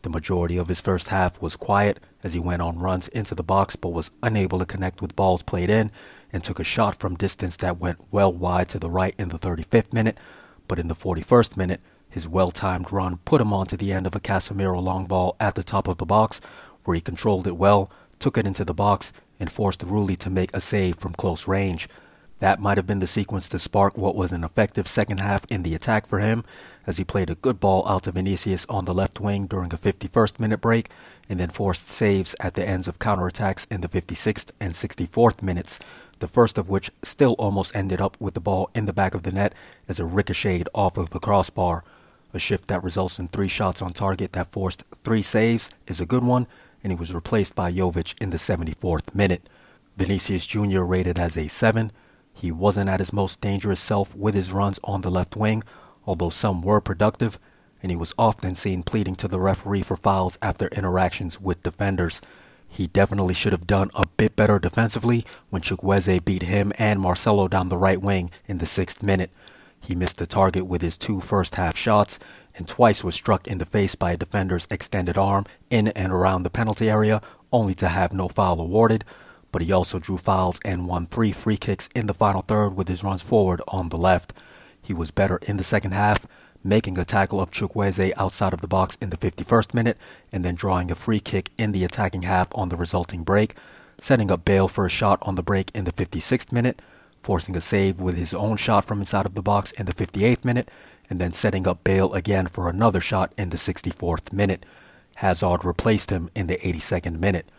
The 0.01 0.09
majority 0.09 0.57
of 0.57 0.67
his 0.67 0.81
first 0.81 1.07
half 1.07 1.41
was 1.41 1.55
quiet 1.55 2.01
as 2.21 2.33
he 2.33 2.39
went 2.41 2.61
on 2.61 2.79
runs 2.79 3.07
into 3.07 3.33
the 3.33 3.45
box 3.45 3.77
but 3.77 3.93
was 3.93 4.11
unable 4.21 4.59
to 4.59 4.65
connect 4.65 5.01
with 5.01 5.15
balls 5.15 5.41
played 5.41 5.69
in 5.69 5.89
and 6.33 6.43
took 6.43 6.59
a 6.59 6.65
shot 6.65 6.99
from 6.99 7.15
distance 7.15 7.55
that 7.57 7.79
went 7.79 8.11
well 8.11 8.33
wide 8.33 8.67
to 8.69 8.79
the 8.79 8.89
right 8.89 9.15
in 9.17 9.29
the 9.29 9.39
35th 9.39 9.93
minute. 9.93 10.17
But 10.67 10.79
in 10.79 10.89
the 10.89 10.95
41st 10.95 11.55
minute, 11.55 11.79
his 12.09 12.27
well 12.27 12.51
timed 12.51 12.91
run 12.91 13.19
put 13.23 13.39
him 13.39 13.53
onto 13.53 13.77
the 13.77 13.93
end 13.93 14.05
of 14.05 14.15
a 14.15 14.19
Casemiro 14.19 14.83
long 14.83 15.05
ball 15.05 15.37
at 15.39 15.55
the 15.55 15.63
top 15.63 15.87
of 15.87 15.95
the 15.95 16.05
box, 16.05 16.41
where 16.83 16.95
he 16.95 16.99
controlled 16.99 17.47
it 17.47 17.55
well, 17.55 17.89
took 18.21 18.37
it 18.37 18.47
into 18.47 18.63
the 18.63 18.73
box, 18.73 19.11
and 19.39 19.51
forced 19.51 19.81
Rulli 19.81 20.15
to 20.19 20.29
make 20.29 20.55
a 20.55 20.61
save 20.61 20.95
from 20.95 21.13
close 21.13 21.47
range. 21.47 21.89
That 22.39 22.59
might 22.59 22.77
have 22.77 22.87
been 22.87 22.99
the 22.99 23.07
sequence 23.07 23.49
to 23.49 23.59
spark 23.59 23.97
what 23.97 24.15
was 24.15 24.31
an 24.31 24.43
effective 24.43 24.87
second 24.87 25.19
half 25.19 25.45
in 25.49 25.63
the 25.63 25.75
attack 25.75 26.07
for 26.07 26.19
him, 26.19 26.43
as 26.87 26.97
he 26.97 27.03
played 27.03 27.29
a 27.29 27.35
good 27.35 27.59
ball 27.59 27.87
out 27.87 28.03
to 28.03 28.11
Vinicius 28.11 28.65
on 28.67 28.85
the 28.85 28.93
left 28.93 29.19
wing 29.19 29.45
during 29.45 29.73
a 29.73 29.77
51st 29.77 30.39
minute 30.39 30.61
break, 30.61 30.89
and 31.29 31.39
then 31.39 31.49
forced 31.49 31.87
saves 31.87 32.35
at 32.39 32.53
the 32.53 32.67
ends 32.67 32.87
of 32.87 32.99
counterattacks 32.99 33.67
in 33.69 33.81
the 33.81 33.87
56th 33.87 34.51
and 34.59 34.73
64th 34.73 35.41
minutes, 35.41 35.79
the 36.19 36.27
first 36.27 36.57
of 36.57 36.69
which 36.69 36.91
still 37.03 37.33
almost 37.37 37.75
ended 37.75 38.01
up 38.01 38.17
with 38.19 38.33
the 38.33 38.39
ball 38.39 38.69
in 38.73 38.85
the 38.85 38.93
back 38.93 39.13
of 39.13 39.23
the 39.23 39.31
net 39.31 39.53
as 39.87 39.99
it 39.99 40.05
ricocheted 40.05 40.69
off 40.73 40.97
of 40.97 41.09
the 41.09 41.19
crossbar. 41.19 41.83
A 42.33 42.39
shift 42.39 42.67
that 42.69 42.83
results 42.83 43.19
in 43.19 43.27
three 43.27 43.47
shots 43.47 43.81
on 43.81 43.93
target 43.93 44.33
that 44.33 44.51
forced 44.51 44.83
three 45.03 45.21
saves 45.21 45.69
is 45.85 45.99
a 45.99 46.05
good 46.05 46.23
one, 46.23 46.47
and 46.83 46.91
he 46.91 46.97
was 46.97 47.13
replaced 47.13 47.55
by 47.55 47.71
Jovic 47.71 48.15
in 48.21 48.29
the 48.29 48.37
74th 48.37 49.13
minute. 49.15 49.47
Vinicius 49.97 50.45
Jr. 50.45 50.81
rated 50.81 51.19
as 51.19 51.37
a 51.37 51.47
7, 51.47 51.91
he 52.33 52.51
wasn't 52.51 52.89
at 52.89 52.99
his 52.99 53.13
most 53.13 53.41
dangerous 53.41 53.79
self 53.79 54.15
with 54.15 54.35
his 54.35 54.51
runs 54.51 54.79
on 54.83 55.01
the 55.01 55.11
left 55.11 55.35
wing, 55.35 55.63
although 56.05 56.29
some 56.29 56.61
were 56.61 56.81
productive, 56.81 57.37
and 57.83 57.91
he 57.91 57.97
was 57.97 58.13
often 58.17 58.55
seen 58.55 58.83
pleading 58.83 59.15
to 59.15 59.27
the 59.27 59.39
referee 59.39 59.83
for 59.83 59.97
fouls 59.97 60.37
after 60.41 60.67
interactions 60.69 61.39
with 61.39 61.63
defenders. 61.63 62.21
He 62.67 62.87
definitely 62.87 63.33
should 63.33 63.51
have 63.51 63.67
done 63.67 63.91
a 63.93 64.07
bit 64.07 64.35
better 64.35 64.57
defensively 64.57 65.25
when 65.49 65.61
Chukwueze 65.61 66.23
beat 66.23 66.43
him 66.43 66.71
and 66.77 67.01
Marcelo 67.01 67.47
down 67.47 67.69
the 67.69 67.77
right 67.77 68.01
wing 68.01 68.31
in 68.47 68.59
the 68.59 68.65
sixth 68.65 69.03
minute. 69.03 69.29
He 69.81 69.95
missed 69.95 70.19
the 70.19 70.27
target 70.27 70.67
with 70.67 70.81
his 70.81 70.97
two 70.97 71.19
first 71.19 71.55
half 71.55 71.75
shots 71.75 72.17
and 72.55 72.67
twice 72.67 73.03
was 73.03 73.15
struck 73.15 73.47
in 73.47 73.57
the 73.57 73.65
face 73.65 73.95
by 73.95 74.11
a 74.11 74.17
defender's 74.17 74.67
extended 74.69 75.17
arm 75.17 75.45
in 75.69 75.89
and 75.89 76.11
around 76.11 76.43
the 76.43 76.49
penalty 76.49 76.89
area, 76.89 77.21
only 77.51 77.73
to 77.75 77.89
have 77.89 78.13
no 78.13 78.27
foul 78.27 78.59
awarded 78.59 79.05
but 79.51 79.61
he 79.61 79.71
also 79.71 79.99
drew 79.99 80.17
fouls 80.17 80.59
and 80.63 80.87
won 80.87 81.05
three 81.05 81.31
free 81.31 81.57
kicks 81.57 81.89
in 81.93 82.07
the 82.07 82.13
final 82.13 82.41
third 82.41 82.69
with 82.69 82.87
his 82.87 83.03
runs 83.03 83.21
forward 83.21 83.61
on 83.67 83.89
the 83.89 83.97
left. 83.97 84.33
He 84.81 84.93
was 84.93 85.11
better 85.11 85.37
in 85.47 85.57
the 85.57 85.63
second 85.63 85.91
half, 85.91 86.25
making 86.63 86.97
a 86.97 87.05
tackle 87.05 87.41
of 87.41 87.51
Chukwueze 87.51 88.13
outside 88.17 88.53
of 88.53 88.61
the 88.61 88.67
box 88.67 88.97
in 89.01 89.09
the 89.09 89.17
51st 89.17 89.73
minute 89.73 89.97
and 90.31 90.45
then 90.45 90.55
drawing 90.55 90.91
a 90.91 90.95
free 90.95 91.19
kick 91.19 91.49
in 91.57 91.71
the 91.71 91.83
attacking 91.83 92.23
half 92.23 92.47
on 92.55 92.69
the 92.69 92.77
resulting 92.77 93.23
break, 93.23 93.55
setting 93.99 94.31
up 94.31 94.45
Bale 94.45 94.67
for 94.67 94.85
a 94.85 94.89
shot 94.89 95.19
on 95.21 95.35
the 95.35 95.43
break 95.43 95.71
in 95.73 95.83
the 95.83 95.91
56th 95.91 96.51
minute, 96.51 96.81
forcing 97.21 97.55
a 97.55 97.61
save 97.61 97.99
with 97.99 98.15
his 98.15 98.33
own 98.33 98.57
shot 98.57 98.85
from 98.85 98.99
inside 98.99 99.25
of 99.25 99.35
the 99.35 99.41
box 99.41 99.71
in 99.73 99.85
the 99.85 99.93
58th 99.93 100.45
minute, 100.45 100.69
and 101.11 101.19
then 101.19 101.33
setting 101.33 101.67
up 101.67 101.83
Bale 101.83 102.13
again 102.13 102.47
for 102.47 102.69
another 102.69 103.01
shot 103.01 103.33
in 103.37 103.49
the 103.49 103.57
64th 103.57 104.31
minute. 104.31 104.65
Hazard 105.17 105.65
replaced 105.65 106.09
him 106.09 106.29
in 106.33 106.47
the 106.47 106.55
82nd 106.55 107.19
minute. 107.19 107.51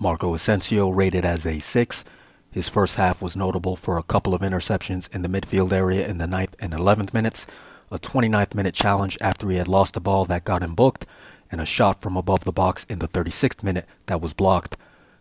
Marco 0.00 0.34
Asensio 0.34 0.90
rated 0.90 1.24
as 1.24 1.46
a 1.46 1.60
6. 1.60 2.04
His 2.50 2.68
first 2.68 2.96
half 2.96 3.22
was 3.22 3.36
notable 3.36 3.76
for 3.76 3.96
a 3.96 4.02
couple 4.02 4.34
of 4.34 4.40
interceptions 4.40 5.08
in 5.14 5.22
the 5.22 5.28
midfield 5.28 5.72
area 5.72 6.04
in 6.04 6.18
the 6.18 6.26
9th 6.26 6.54
and 6.58 6.72
11th 6.72 7.14
minutes, 7.14 7.46
a 7.92 7.98
29th 8.00 8.56
minute 8.56 8.74
challenge 8.74 9.16
after 9.20 9.48
he 9.50 9.56
had 9.56 9.68
lost 9.68 9.94
the 9.94 10.00
ball 10.00 10.24
that 10.24 10.44
got 10.44 10.64
him 10.64 10.74
booked, 10.74 11.06
and 11.52 11.60
a 11.60 11.64
shot 11.64 12.02
from 12.02 12.16
above 12.16 12.42
the 12.42 12.52
box 12.52 12.84
in 12.88 12.98
the 12.98 13.06
36th 13.06 13.62
minute 13.62 13.86
that 14.06 14.20
was 14.20 14.34
blocked. 14.34 14.76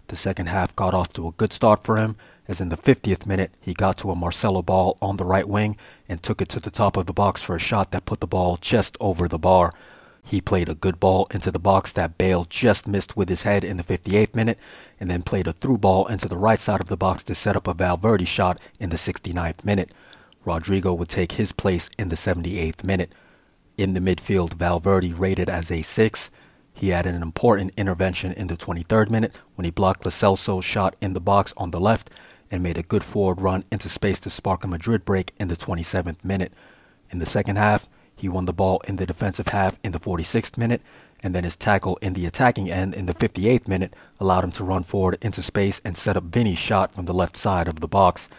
The 0.08 0.16
second 0.16 0.48
half 0.48 0.76
got 0.76 0.94
off 0.94 1.14
to 1.14 1.28
a 1.28 1.32
good 1.32 1.52
start 1.52 1.84
for 1.84 1.98
him, 1.98 2.16
as 2.48 2.62
in 2.62 2.70
the 2.70 2.78
50th 2.78 3.26
minute 3.26 3.52
he 3.60 3.74
got 3.74 3.98
to 3.98 4.12
a 4.12 4.16
Marcelo 4.16 4.62
ball 4.62 4.98
on 5.02 5.18
the 5.18 5.26
right 5.26 5.48
wing 5.48 5.78
and 6.08 6.22
took 6.22 6.42
it 6.42 6.50
to 6.50 6.60
the 6.60 6.70
top 6.70 6.96
of 6.96 7.08
the 7.08 7.14
box 7.14 7.42
for 7.42 7.56
a 7.56 7.60
shot 7.60 7.92
that 7.92 8.06
put 8.06 8.20
the 8.20 8.28
ball 8.28 8.58
just 8.62 8.96
over 9.00 9.28
the 9.28 9.40
bar. 9.40 9.74
He 10.24 10.42
played 10.42 10.70
a 10.70 10.76
good 10.76 11.00
ball 11.00 11.28
into 11.32 11.52
the 11.52 11.60
box 11.60 11.92
that 11.92 12.18
Bale 12.18 12.46
just 12.46 12.88
missed 12.88 13.16
with 13.16 13.30
his 13.30 13.44
head 13.44 13.64
in 13.64 13.78
the 13.78 13.84
58th 13.84 14.34
minute, 14.36 14.58
and 15.00 15.10
then 15.10 15.22
played 15.22 15.48
a 15.48 15.54
through 15.54 15.78
ball 15.78 16.08
into 16.08 16.28
the 16.28 16.38
right 16.38 16.58
side 16.58 16.82
of 16.82 16.88
the 16.88 16.98
box 16.98 17.24
to 17.26 17.36
set 17.36 17.56
up 17.56 17.68
a 17.68 17.74
Valverde 17.74 18.26
shot 18.26 18.60
in 18.80 18.90
the 18.90 18.96
69th 18.96 19.64
minute. 19.64 19.92
Rodrygo 20.44 20.98
would 20.98 21.10
take 21.10 21.34
his 21.34 21.52
place 21.52 21.90
in 21.98 22.10
the 22.10 22.16
78th 22.16 22.84
minute. 22.84 23.12
In 23.78 23.94
the 23.94 24.00
midfield, 24.00 24.54
Valverde 24.54 25.14
rated 25.14 25.50
as 25.50 25.70
a 25.70 25.82
6. 25.82 26.32
He 26.76 26.90
had 26.90 27.06
an 27.06 27.22
important 27.22 27.72
intervention 27.78 28.34
in 28.34 28.48
the 28.48 28.58
23rd 28.58 29.10
minute 29.10 29.40
when 29.56 29.64
he 29.64 29.72
blocked 29.72 30.06
Lo 30.06 30.12
Celso's 30.12 30.66
shot 30.66 30.96
in 31.02 31.14
the 31.14 31.22
box 31.22 31.54
on 31.56 31.72
the 31.72 31.80
left 31.80 32.10
and 32.52 32.62
made 32.62 32.78
a 32.78 32.84
good 32.84 33.04
forward 33.04 33.42
run 33.42 33.64
into 33.72 33.88
space 33.88 34.20
to 34.20 34.30
spark 34.30 34.64
a 34.64 34.68
Madrid 34.68 35.06
break 35.06 35.34
in 35.40 35.48
the 35.48 35.56
27th 35.56 36.24
minute. 36.24 36.52
In 37.10 37.20
the 37.20 37.26
second 37.26 37.56
half, 37.56 37.88
he 38.14 38.28
won 38.28 38.46
the 38.46 38.54
ball 38.54 38.82
in 38.88 38.98
the 38.98 39.06
defensive 39.06 39.48
half 39.48 39.80
in 39.84 39.94
the 39.94 40.00
46th 40.00 40.58
minute 40.58 40.82
and 41.24 41.34
then 41.34 41.46
his 41.46 41.56
tackle 41.56 41.98
in 42.02 42.14
the 42.14 42.26
attacking 42.26 42.70
end 42.70 42.94
in 42.94 43.06
the 43.06 43.14
58th 43.14 43.68
minute 43.68 43.96
allowed 44.20 44.44
him 44.44 44.52
to 44.52 44.64
run 44.64 44.84
forward 44.84 45.18
into 45.22 45.42
space 45.42 45.82
and 45.84 45.96
set 45.98 46.18
up 46.18 46.26
Vinny's 46.26 46.60
shot 46.60 46.94
from 46.94 47.06
the 47.06 47.14
left 47.14 47.38
side 47.38 47.68
of 47.68 47.80
the 47.80 47.88
box. 47.88 48.30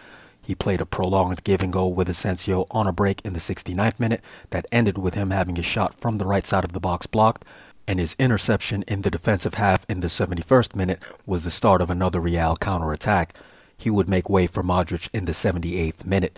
He 0.41 0.55
played 0.55 0.79
a 0.79 0.85
prolonged 0.85 1.43
give 1.43 1.61
and 1.61 1.73
go 1.73 1.87
with 1.87 2.07
Asensio 2.07 2.65
on 2.71 2.87
a 2.87 2.93
break 2.93 3.19
in 3.25 3.33
the 3.33 3.39
69th 3.39 3.99
minute 3.99 4.21
that 4.51 4.67
ended 4.71 4.97
with 4.97 5.15
him 5.15 5.31
having 5.31 5.57
his 5.57 5.65
shot 5.65 5.99
from 5.99 6.17
the 6.17 6.25
right 6.25 6.45
side 6.45 6.63
of 6.63 6.71
the 6.71 6.79
box 6.79 7.07
blocked, 7.07 7.43
and 7.87 7.99
his 7.99 8.15
interception 8.19 8.83
in 8.87 9.01
the 9.01 9.09
defensive 9.09 9.53
half 9.53 9.85
in 9.89 10.01
the 10.01 10.07
71st 10.07 10.75
minute 10.75 11.01
was 11.25 11.43
the 11.43 11.51
start 11.51 11.81
of 11.81 11.89
another 11.89 12.19
Real 12.19 12.55
counterattack. 12.57 13.33
He 13.77 13.89
would 13.89 14.09
make 14.09 14.29
way 14.29 14.45
for 14.47 14.61
Modric 14.61 15.09
in 15.13 15.25
the 15.25 15.31
78th 15.31 16.05
minute. 16.05 16.37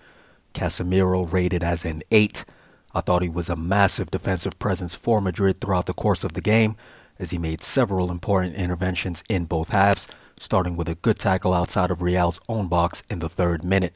Casemiro 0.54 1.32
rated 1.32 1.64
as 1.64 1.86
an 1.86 2.04
8. 2.12 2.46
I 2.94 3.02
thought 3.02 3.24
he 3.24 3.30
was 3.30 3.50
a 3.50 3.56
massive 3.56 4.12
defensive 4.12 4.60
presence 4.60 4.94
for 4.94 5.22
Madrid 5.22 5.60
throughout 5.60 5.86
the 5.86 5.94
course 5.94 6.24
of 6.24 6.34
the 6.34 6.42
game, 6.42 6.76
as 7.18 7.32
he 7.32 7.38
made 7.38 7.62
several 7.62 8.12
important 8.12 8.56
interventions 8.56 9.24
in 9.28 9.46
both 9.46 9.70
halves, 9.70 10.08
starting 10.40 10.76
with 10.76 10.88
a 10.88 10.96
good 10.96 11.20
tackle 11.20 11.54
outside 11.54 11.92
of 11.92 12.02
Real's 12.02 12.40
own 12.48 12.68
box 12.68 13.04
in 13.10 13.20
the 13.20 13.30
third 13.30 13.64
minute. 13.64 13.94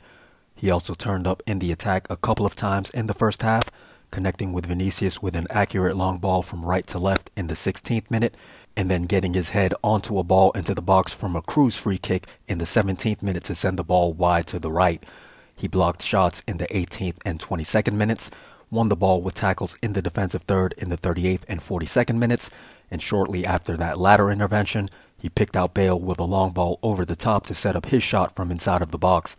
He 0.56 0.70
also 0.70 0.94
turned 0.94 1.28
up 1.28 1.42
in 1.46 1.60
the 1.60 1.72
attack 1.72 2.08
a 2.10 2.18
couple 2.18 2.46
of 2.46 2.56
times 2.56 2.90
in 2.92 3.08
the 3.08 3.14
first 3.14 3.42
half, 3.42 3.70
connecting 4.14 4.54
with 4.54 4.68
Vinicius 4.68 5.24
with 5.24 5.36
an 5.36 5.48
accurate 5.50 5.98
long 5.98 6.20
ball 6.20 6.44
from 6.44 6.64
right 6.64 6.86
to 6.86 7.00
left 7.00 7.32
in 7.36 7.48
the 7.48 7.56
16th 7.56 8.12
minute, 8.12 8.38
and 8.78 8.90
then 8.90 9.04
getting 9.04 9.34
his 9.34 9.50
head 9.50 9.74
onto 9.84 10.20
a 10.20 10.24
ball 10.24 10.52
into 10.52 10.76
the 10.76 10.84
box 10.84 11.12
from 11.12 11.36
a 11.36 11.42
Kroos 11.42 11.80
free 11.80 11.98
kick 11.98 12.28
in 12.48 12.60
the 12.60 12.66
17th 12.66 13.24
minute 13.24 13.44
to 13.46 13.56
send 13.56 13.80
the 13.80 13.84
ball 13.84 14.14
wide 14.14 14.46
to 14.48 14.60
the 14.60 14.72
right. 14.72 15.04
He 15.56 15.68
blocked 15.68 16.04
shots 16.04 16.44
in 16.48 16.58
the 16.58 16.68
18th 16.68 17.18
and 17.26 17.40
22nd 17.40 17.94
minutes, 17.94 18.30
won 18.70 18.90
the 18.90 18.96
ball 18.96 19.20
with 19.20 19.34
tackles 19.34 19.76
in 19.82 19.94
the 19.94 20.02
defensive 20.02 20.44
third 20.44 20.76
in 20.78 20.90
the 20.90 20.98
38th 20.98 21.46
and 21.48 21.60
42nd 21.60 22.18
minutes, 22.18 22.52
and 22.92 23.02
shortly 23.02 23.44
after 23.48 23.76
that 23.78 23.98
latter 23.98 24.30
intervention, 24.30 24.92
he 25.20 25.30
picked 25.30 25.58
out 25.58 25.74
Bale 25.74 26.00
with 26.00 26.20
a 26.20 26.24
long 26.24 26.52
ball 26.52 26.78
over 26.84 27.04
the 27.04 27.16
top 27.16 27.48
to 27.48 27.56
set 27.56 27.76
up 27.76 27.88
his 27.88 28.04
shot 28.04 28.36
from 28.36 28.52
inside 28.52 28.84
of 28.84 28.92
the 28.92 29.00
box. 29.00 29.36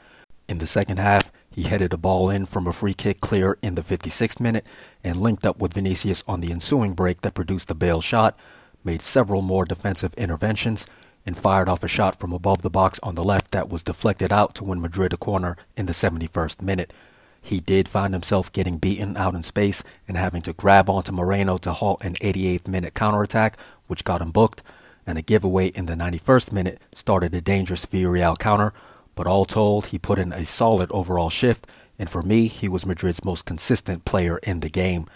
In 0.48 0.58
the 0.58 0.66
second 0.66 0.98
half, 0.98 1.30
he 1.54 1.62
headed 1.62 1.92
a 1.92 1.96
ball 1.96 2.30
in 2.30 2.46
from 2.46 2.66
a 2.66 2.72
free 2.72 2.94
kick 2.94 3.20
clear 3.20 3.56
in 3.62 3.76
the 3.76 3.82
56th 3.82 4.40
minute 4.40 4.66
and 5.04 5.20
linked 5.20 5.46
up 5.46 5.58
with 5.60 5.74
Vinicius 5.74 6.24
on 6.26 6.40
the 6.40 6.50
ensuing 6.50 6.94
break 6.94 7.20
that 7.20 7.34
produced 7.34 7.68
the 7.68 7.76
Bale 7.76 8.00
shot, 8.00 8.36
made 8.82 9.00
several 9.00 9.40
more 9.40 9.64
defensive 9.64 10.12
interventions, 10.14 10.84
and 11.24 11.38
fired 11.38 11.68
off 11.68 11.84
a 11.84 11.88
shot 11.88 12.18
from 12.18 12.32
above 12.32 12.62
the 12.62 12.70
box 12.70 12.98
on 13.04 13.14
the 13.14 13.22
left 13.22 13.52
that 13.52 13.68
was 13.68 13.84
deflected 13.84 14.32
out 14.32 14.54
to 14.56 14.64
win 14.64 14.80
Madrid 14.80 15.12
a 15.12 15.16
corner 15.16 15.56
in 15.76 15.86
the 15.86 15.92
71st 15.92 16.60
minute. 16.60 16.92
He 17.40 17.60
did 17.60 17.88
find 17.88 18.12
himself 18.14 18.50
getting 18.50 18.78
beaten 18.78 19.16
out 19.16 19.34
in 19.34 19.42
space 19.44 19.84
and 20.08 20.16
having 20.16 20.42
to 20.42 20.52
grab 20.52 20.90
onto 20.90 21.12
Moreno 21.12 21.56
to 21.58 21.72
halt 21.72 22.02
an 22.02 22.14
88th 22.14 22.66
minute 22.66 22.94
counterattack, 22.94 23.56
which 23.86 24.02
got 24.02 24.20
him 24.20 24.32
booked, 24.32 24.62
and 25.06 25.18
a 25.18 25.22
giveaway 25.22 25.68
in 25.68 25.86
the 25.86 25.94
91st 25.94 26.52
minute 26.52 26.82
started 26.96 27.32
a 27.32 27.40
dangerous 27.40 27.86
Villarreal 27.86 28.36
counter, 28.36 28.72
but 29.14 29.26
all 29.26 29.44
told, 29.44 29.86
he 29.86 29.98
put 29.98 30.18
in 30.18 30.32
a 30.32 30.44
solid 30.44 30.90
overall 30.92 31.30
shift, 31.30 31.66
and 31.98 32.10
for 32.10 32.22
me, 32.22 32.46
he 32.46 32.68
was 32.68 32.86
Madrid's 32.86 33.24
most 33.24 33.46
consistent 33.46 34.04
player 34.04 34.38
in 34.38 34.60
the 34.60 34.68
game. 34.68 35.06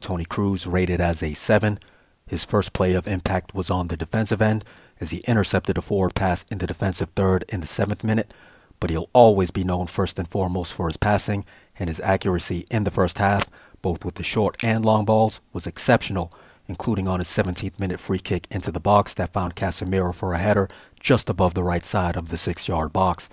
Toni 0.00 0.24
Kroos 0.24 0.70
rated 0.70 1.00
as 1.00 1.22
a 1.22 1.34
7. 1.34 1.78
His 2.26 2.44
first 2.44 2.72
play 2.72 2.94
of 2.94 3.06
impact 3.06 3.54
was 3.54 3.70
on 3.70 3.88
the 3.88 3.96
defensive 3.96 4.40
end, 4.40 4.64
as 5.00 5.10
he 5.10 5.18
intercepted 5.26 5.76
a 5.76 5.82
forward 5.82 6.14
pass 6.14 6.44
in 6.50 6.58
the 6.58 6.66
defensive 6.66 7.10
third 7.16 7.44
in 7.48 7.60
the 7.60 7.66
7th 7.66 8.04
minute, 8.04 8.32
but 8.80 8.90
he'll 8.90 9.10
always 9.12 9.50
be 9.50 9.64
known 9.64 9.86
first 9.86 10.18
and 10.18 10.28
foremost 10.28 10.72
for 10.72 10.86
his 10.86 10.96
passing 10.96 11.44
and 11.78 11.88
his 11.88 12.00
accuracy 12.00 12.66
in 12.70 12.84
the 12.84 12.90
first 12.90 13.18
half, 13.18 13.50
both 13.82 14.04
with 14.04 14.14
the 14.14 14.22
short 14.22 14.56
and 14.64 14.84
long 14.84 15.04
balls, 15.04 15.40
was 15.52 15.66
exceptional, 15.66 16.32
including 16.68 17.08
on 17.08 17.18
his 17.18 17.28
17th 17.28 17.78
minute 17.78 18.00
free 18.00 18.18
kick 18.18 18.46
into 18.50 18.70
the 18.70 18.80
box 18.80 19.14
that 19.14 19.32
found 19.32 19.56
Casemiro 19.56 20.14
for 20.14 20.32
a 20.32 20.38
header 20.38 20.68
just 21.00 21.28
above 21.28 21.54
the 21.54 21.62
right 21.62 21.84
side 21.84 22.16
of 22.16 22.28
the 22.28 22.38
six 22.38 22.68
yard 22.68 22.92
box. 22.92 23.28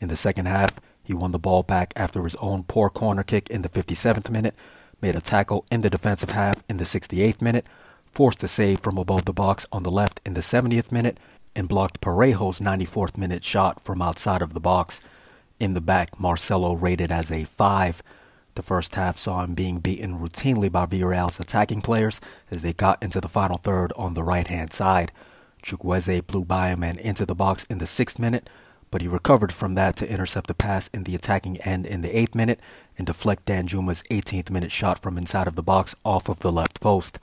In 0.00 0.08
the 0.08 0.16
second 0.16 0.46
half, 0.46 0.80
he 1.02 1.12
won 1.12 1.32
the 1.32 1.38
ball 1.38 1.62
back 1.62 1.92
after 1.94 2.24
his 2.24 2.34
own 2.36 2.64
poor 2.64 2.88
corner 2.88 3.22
kick 3.22 3.48
in 3.50 3.62
the 3.62 3.68
57th 3.68 4.30
minute, 4.30 4.54
made 5.02 5.16
a 5.16 5.20
tackle 5.20 5.66
in 5.70 5.82
the 5.82 5.90
defensive 5.90 6.30
half 6.30 6.62
in 6.68 6.78
the 6.78 6.84
68th 6.84 7.42
minute, 7.42 7.66
forced 8.10 8.42
a 8.42 8.48
save 8.48 8.80
from 8.80 8.98
above 8.98 9.24
the 9.24 9.32
box 9.32 9.66
on 9.72 9.82
the 9.82 9.90
left 9.90 10.20
in 10.24 10.34
the 10.34 10.40
70th 10.40 10.90
minute, 10.90 11.18
and 11.54 11.68
blocked 11.68 12.00
Parejo's 12.00 12.60
94th 12.60 13.16
minute 13.16 13.44
shot 13.44 13.82
from 13.82 14.00
outside 14.00 14.42
of 14.42 14.54
the 14.54 14.60
box. 14.60 15.00
In 15.58 15.74
the 15.74 15.80
back, 15.80 16.18
Marcelo 16.18 16.74
rated 16.74 17.12
as 17.12 17.30
a 17.30 17.44
5. 17.44 18.02
The 18.54 18.62
first 18.62 18.94
half 18.94 19.18
saw 19.18 19.44
him 19.44 19.54
being 19.54 19.78
beaten 19.78 20.18
routinely 20.18 20.70
by 20.70 20.86
Villarreal's 20.86 21.40
attacking 21.40 21.82
players 21.82 22.20
as 22.50 22.62
they 22.62 22.72
got 22.72 23.02
into 23.02 23.20
the 23.20 23.28
final 23.28 23.58
third 23.58 23.92
on 23.96 24.14
the 24.14 24.22
right 24.22 24.46
hand 24.46 24.72
side. 24.72 25.12
Chukwueze 25.62 26.26
blew 26.26 26.44
by 26.44 26.68
him 26.68 26.82
and 26.82 26.98
into 26.98 27.26
the 27.26 27.34
box 27.34 27.64
in 27.64 27.78
the 27.78 27.86
sixth 27.86 28.18
minute, 28.18 28.48
but 28.90 29.02
he 29.02 29.08
recovered 29.08 29.52
from 29.52 29.74
that 29.74 29.96
to 29.96 30.10
intercept 30.10 30.46
the 30.46 30.54
pass 30.54 30.88
in 30.88 31.04
the 31.04 31.14
attacking 31.14 31.58
end 31.58 31.86
in 31.86 32.00
the 32.00 32.16
eighth 32.16 32.34
minute 32.34 32.60
and 32.98 33.06
deflect 33.06 33.46
Danjuma's 33.46 34.02
18th 34.10 34.50
minute 34.50 34.72
shot 34.72 35.00
from 35.00 35.16
inside 35.16 35.46
of 35.46 35.56
the 35.56 35.62
box 35.62 35.94
off 36.04 36.28
of 36.28 36.40
the 36.40 36.52
left 36.52 36.80
post. 36.80 37.18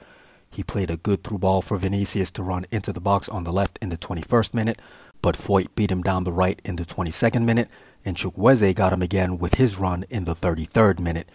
He 0.50 0.64
played 0.64 0.90
a 0.90 0.98
good 0.98 1.24
through 1.24 1.40
ball 1.40 1.62
for 1.62 1.78
Vinicius 1.78 2.32
to 2.32 2.44
run 2.44 2.66
into 2.72 2.94
the 2.94 3.02
box 3.02 3.28
on 3.28 3.44
the 3.44 3.52
left 3.52 3.78
in 3.82 3.90
the 3.90 3.98
21st 3.98 4.54
minute, 4.54 4.82
but 5.22 5.36
Foyth 5.36 5.68
beat 5.76 5.92
him 5.92 6.02
down 6.02 6.24
the 6.24 6.32
right 6.32 6.62
in 6.64 6.78
the 6.78 6.86
22nd 6.86 7.44
minute 7.44 7.70
and 8.08 8.16
Chukwueze 8.16 8.74
got 8.74 8.94
him 8.94 9.02
again 9.02 9.38
with 9.38 9.56
his 9.56 9.78
run 9.78 10.06
in 10.10 10.24
the 10.24 10.34
33rd 10.34 11.00
minute, 11.00 11.30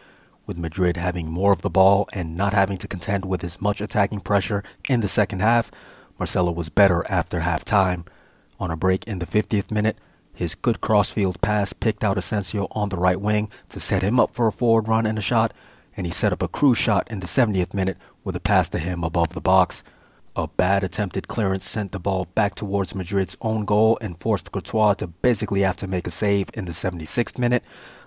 with 0.47 0.57
Madrid 0.57 0.97
having 0.97 1.31
more 1.31 1.53
of 1.53 1.61
the 1.61 1.69
ball 1.69 2.09
and 2.15 2.35
not 2.35 2.55
having 2.55 2.79
to 2.79 2.89
contend 2.89 3.27
with 3.27 3.45
as 3.45 3.61
much 3.61 3.83
attacking 3.83 4.21
pressure 4.21 4.65
in 4.89 5.01
the 5.01 5.09
second 5.09 5.41
half. 5.41 5.71
Marcelo 6.19 6.51
was 6.51 6.71
better 6.71 7.05
after 7.11 7.41
half 7.41 7.62
time. 7.62 8.07
On 8.59 8.71
a 8.71 8.77
break 8.77 9.05
in 9.05 9.19
the 9.19 9.27
50th 9.27 9.71
minute, 9.71 9.99
his 10.35 10.55
good 10.55 10.81
crossfield 10.81 11.41
pass 11.41 11.73
picked 11.73 12.03
out 12.03 12.19
Asensio 12.19 12.67
on 12.73 12.89
the 12.89 12.97
right 12.97 13.21
wing 13.21 13.51
to 13.69 13.81
set 13.81 14.03
him 14.03 14.19
up 14.19 14.35
for 14.35 14.47
a 14.47 14.53
forward 14.53 14.89
run 14.89 15.07
and 15.07 15.19
a 15.19 15.23
shot, 15.23 15.53
and 15.97 16.07
he 16.07 16.12
set 16.12 16.33
up 16.33 16.43
a 16.43 16.49
Kroos 16.49 16.77
shot 16.77 17.07
in 17.11 17.21
the 17.21 17.27
70th 17.27 17.75
minute 17.75 17.99
with 18.25 18.37
a 18.37 18.41
pass 18.41 18.69
to 18.71 18.79
him 18.79 19.05
above 19.05 19.35
the 19.35 19.41
box. 19.41 19.85
A 20.35 20.49
bad 20.49 20.83
attempted 20.83 21.29
clearance 21.29 21.69
sent 21.69 21.93
the 21.93 22.01
ball 22.01 22.27
back 22.35 22.55
towards 22.55 22.95
Madrid's 22.95 23.37
own 23.43 23.67
goal 23.67 23.99
and 24.01 24.19
forced 24.19 24.51
Courtois 24.51 24.95
to 24.95 25.07
basically 25.07 25.61
have 25.61 25.77
to 25.77 25.87
make 25.87 26.07
a 26.07 26.11
save 26.11 26.49
in 26.55 26.65
the 26.65 26.73
76th 26.73 27.39
minute, 27.39 27.62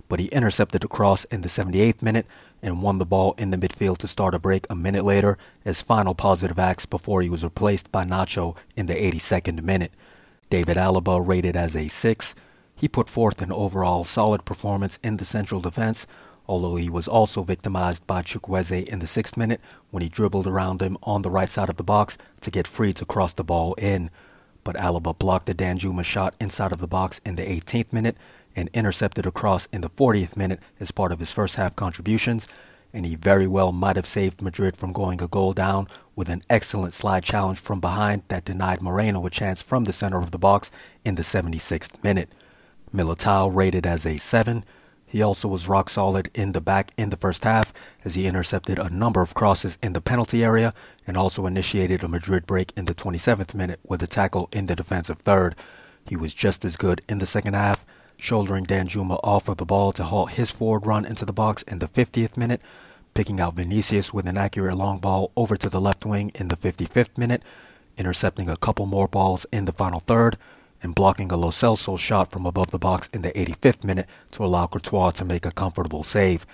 but 0.09 0.19
he 0.19 0.25
intercepted 0.27 0.83
a 0.83 0.87
cross 0.87 1.25
in 1.25 1.41
the 1.41 1.47
78th 1.47 2.01
minute 2.01 2.25
and 2.63 2.81
won 2.81 2.97
the 2.97 3.05
ball 3.05 3.35
in 3.37 3.51
the 3.51 3.57
midfield 3.57 3.99
to 3.99 4.07
start 4.07 4.33
a 4.33 4.39
break 4.39 4.65
a 4.71 4.75
minute 4.75 5.05
later 5.05 5.37
as 5.63 5.83
final 5.83 6.15
positive 6.15 6.57
acts 6.57 6.87
before 6.87 7.21
he 7.21 7.29
was 7.29 7.43
replaced 7.43 7.91
by 7.91 8.03
Nacho 8.03 8.57
in 8.75 8.87
the 8.87 8.95
82nd 8.95 9.61
minute. 9.61 9.91
David 10.55 10.77
Alaba 10.77 11.19
rated 11.19 11.57
as 11.57 11.75
a 11.75 11.89
6. 11.89 12.33
He 12.77 12.87
put 12.87 13.09
forth 13.09 13.41
an 13.41 13.51
overall 13.51 14.05
solid 14.05 14.45
performance 14.45 14.97
in 15.03 15.17
the 15.17 15.25
central 15.25 15.59
defense, 15.59 16.07
although 16.47 16.77
he 16.77 16.89
was 16.89 17.09
also 17.09 17.43
victimized 17.43 18.07
by 18.07 18.21
Chukwueze 18.21 18.87
in 18.87 18.99
the 18.99 19.05
sixth 19.05 19.35
minute 19.35 19.59
when 19.91 20.01
he 20.01 20.07
dribbled 20.07 20.47
around 20.47 20.81
him 20.81 20.97
on 21.03 21.23
the 21.23 21.29
right 21.29 21.49
side 21.49 21.67
of 21.67 21.75
the 21.75 21.83
box 21.83 22.17
to 22.39 22.51
get 22.51 22.67
free 22.69 22.93
to 22.93 23.03
cross 23.03 23.33
the 23.33 23.43
ball 23.43 23.73
in. 23.73 24.09
But 24.63 24.77
Alaba 24.77 25.19
blocked 25.19 25.47
the 25.47 25.53
Danjuma 25.53 26.05
shot 26.05 26.35
inside 26.39 26.71
of 26.71 26.79
the 26.79 26.87
box 26.87 27.19
in 27.25 27.35
the 27.35 27.43
18th 27.43 27.91
minute 27.91 28.15
and 28.55 28.69
intercepted 28.73 29.25
a 29.25 29.31
cross 29.31 29.67
in 29.73 29.81
the 29.81 29.89
40th 29.89 30.37
minute 30.37 30.61
as 30.79 30.91
part 30.91 31.11
of 31.11 31.19
his 31.19 31.33
first 31.33 31.57
half 31.57 31.75
contributions, 31.75 32.47
and 32.93 33.05
he 33.05 33.15
very 33.15 33.45
well 33.45 33.73
might 33.73 33.97
have 33.97 34.07
saved 34.07 34.41
Madrid 34.41 34.77
from 34.77 34.93
going 34.93 35.21
a 35.21 35.27
goal 35.27 35.51
down 35.51 35.87
with 36.15 36.29
an 36.29 36.41
excellent 36.49 36.93
slide 36.93 37.23
challenge 37.23 37.59
from 37.59 37.79
behind 37.79 38.23
that 38.27 38.45
denied 38.45 38.81
Moreno 38.81 39.25
a 39.25 39.29
chance 39.29 39.61
from 39.61 39.83
the 39.83 39.93
center 39.93 40.19
of 40.19 40.31
the 40.31 40.37
box 40.37 40.71
in 41.03 41.15
the 41.15 41.21
76th 41.21 42.03
minute. 42.03 42.29
Militao 42.93 43.53
rated 43.53 43.85
as 43.85 44.05
a 44.05 44.17
7, 44.17 44.63
he 45.15 45.21
also 45.21 45.47
was 45.47 45.69
rock 45.69 45.89
solid 45.89 46.29
in 46.33 46.51
the 46.51 46.59
back 46.59 46.91
in 46.97 47.09
the 47.09 47.15
first 47.15 47.45
half 47.45 47.71
as 48.03 48.15
he 48.15 48.27
intercepted 48.27 48.77
a 48.77 48.89
number 48.89 49.21
of 49.21 49.33
crosses 49.33 49.77
in 49.81 49.93
the 49.93 50.01
penalty 50.01 50.43
area 50.43 50.73
and 51.07 51.15
also 51.15 51.45
initiated 51.45 52.03
a 52.03 52.09
Madrid 52.09 52.45
break 52.45 52.73
in 52.75 52.83
the 52.83 52.93
27th 52.93 53.55
minute 53.55 53.79
with 53.87 54.03
a 54.03 54.07
tackle 54.07 54.49
in 54.51 54.65
the 54.65 54.75
defensive 54.75 55.19
third. 55.19 55.55
He 56.05 56.17
was 56.17 56.33
just 56.33 56.65
as 56.65 56.75
good 56.75 57.01
in 57.07 57.19
the 57.19 57.25
second 57.25 57.53
half, 57.53 57.85
shouldering 58.17 58.65
Danjuma 58.65 59.19
off 59.23 59.47
of 59.47 59.55
the 59.55 59.65
ball 59.65 59.93
to 59.93 60.03
halt 60.03 60.31
his 60.31 60.51
forward 60.51 60.85
run 60.85 61.05
into 61.05 61.23
the 61.23 61.31
box 61.31 61.63
in 61.63 61.79
the 61.79 61.87
50th 61.87 62.35
minute, 62.35 62.61
picking 63.15 63.39
out 63.39 63.55
Vinicius 63.55 64.13
with 64.13 64.27
an 64.27 64.37
accurate 64.37 64.77
long 64.77 64.99
ball 64.99 65.31
over 65.37 65.55
to 65.55 65.69
the 65.69 65.79
left 65.81 66.05
wing 66.05 66.31
in 66.35 66.49
the 66.49 66.57
55th 66.57 67.17
minute, 67.17 67.41
intercepting 67.97 68.49
a 68.49 68.57
couple 68.57 68.85
more 68.85 69.07
balls 69.07 69.45
in 69.53 69.63
the 69.63 69.71
final 69.71 70.01
third, 70.01 70.37
and 70.83 70.93
blocking 70.93 71.31
a 71.31 71.37
Lo 71.37 71.49
Celso 71.49 71.97
shot 71.97 72.29
from 72.29 72.45
above 72.45 72.71
the 72.71 72.77
box 72.77 73.09
in 73.13 73.21
the 73.21 73.31
85th 73.31 73.85
minute 73.85 74.07
to 74.31 74.43
allow 74.43 74.67
Courtois 74.67 75.11
to 75.11 75.23
make 75.23 75.45
a 75.45 75.51
comfortable 75.51 76.03
save. 76.03 76.45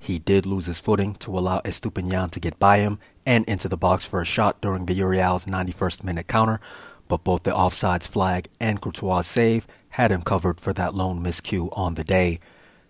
He 0.00 0.18
did 0.18 0.44
lose 0.44 0.66
his 0.66 0.80
footing 0.80 1.14
to 1.14 1.38
allow 1.38 1.60
Estupiñan 1.60 2.32
to 2.32 2.40
get 2.40 2.58
by 2.58 2.78
him 2.78 2.98
and 3.24 3.44
into 3.46 3.68
the 3.68 3.76
box 3.76 4.04
for 4.04 4.20
a 4.20 4.26
shot 4.26 4.60
during 4.60 4.86
Villarreal's 4.86 5.46
91st 5.46 6.02
minute 6.02 6.26
counter, 6.26 6.60
but 7.06 7.22
both 7.22 7.44
the 7.44 7.52
offsides 7.52 8.08
flag 8.08 8.48
and 8.58 8.80
Courtois' 8.80 9.22
save 9.22 9.68
had 9.90 10.10
him 10.10 10.22
covered 10.22 10.60
for 10.60 10.72
that 10.72 10.94
lone 10.94 11.22
miscue 11.22 11.68
on 11.72 11.94
the 11.94 12.04
day. 12.04 12.40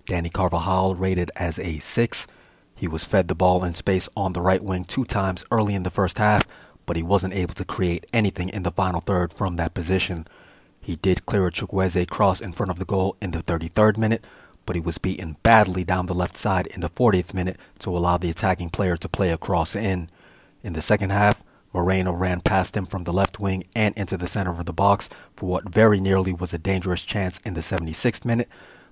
Danny 0.07 0.31
Carvajal 0.31 0.95
rated 0.95 1.31
as 1.37 1.59
a 1.59 1.79
6. 1.79 2.27
He 2.79 2.87
was 2.87 3.05
fed 3.05 3.27
the 3.27 3.35
ball 3.35 3.65
in 3.65 3.75
space 3.75 4.09
on 4.17 4.35
the 4.35 4.41
right 4.41 4.63
wing 4.63 4.85
two 4.85 5.05
times 5.05 5.45
early 5.51 5.75
in 5.75 5.83
the 5.83 5.91
first 5.91 6.19
half, 6.19 6.47
but 6.87 6.97
he 6.97 7.03
wasn't 7.03 7.35
able 7.35 7.55
to 7.55 7.65
create 7.65 8.07
anything 8.13 8.49
in 8.49 8.63
the 8.63 8.71
final 8.71 9.01
third 9.01 9.33
from 9.33 9.57
that 9.57 9.75
position. 9.75 10.29
He 10.81 10.95
did 10.95 11.27
clear 11.27 11.49
a 11.49 11.51
Chukwueze 11.51 12.09
cross 12.09 12.41
in 12.41 12.53
front 12.53 12.71
of 12.71 12.79
the 12.79 12.85
goal 12.85 13.17
in 13.21 13.33
the 13.33 13.43
33rd 13.43 13.99
minute, 13.99 14.25
but 14.65 14.77
he 14.77 14.81
was 14.81 14.97
beaten 14.97 15.37
badly 15.43 15.83
down 15.83 16.07
the 16.07 16.15
left 16.15 16.37
side 16.37 16.69
in 16.69 16.81
the 16.81 16.89
40th 16.89 17.35
minute 17.35 17.57
to 17.81 17.91
allow 17.91 18.17
the 18.17 18.31
attacking 18.31 18.71
player 18.71 18.97
to 18.97 19.09
play 19.09 19.31
a 19.31 19.37
cross 19.37 19.75
in. 19.75 20.09
In 20.63 20.75
the 20.75 20.81
second 20.81 21.11
half, 21.11 21.43
Moreno 21.75 22.13
ran 22.13 22.41
past 22.41 22.77
him 22.77 22.87
from 22.87 23.03
the 23.03 23.13
left 23.13 23.41
wing 23.41 23.65
and 23.75 23.93
into 23.97 24.17
the 24.17 24.29
center 24.29 24.53
of 24.53 24.67
the 24.67 24.73
box 24.73 25.09
for 25.35 25.49
what 25.49 25.69
very 25.69 25.99
nearly 25.99 26.33
was 26.33 26.55
a 26.55 26.59
dangerous 26.59 27.05
chance 27.05 27.39
in 27.39 27.55
the 27.55 27.61
76th 27.61 28.25
minute, 28.25 28.49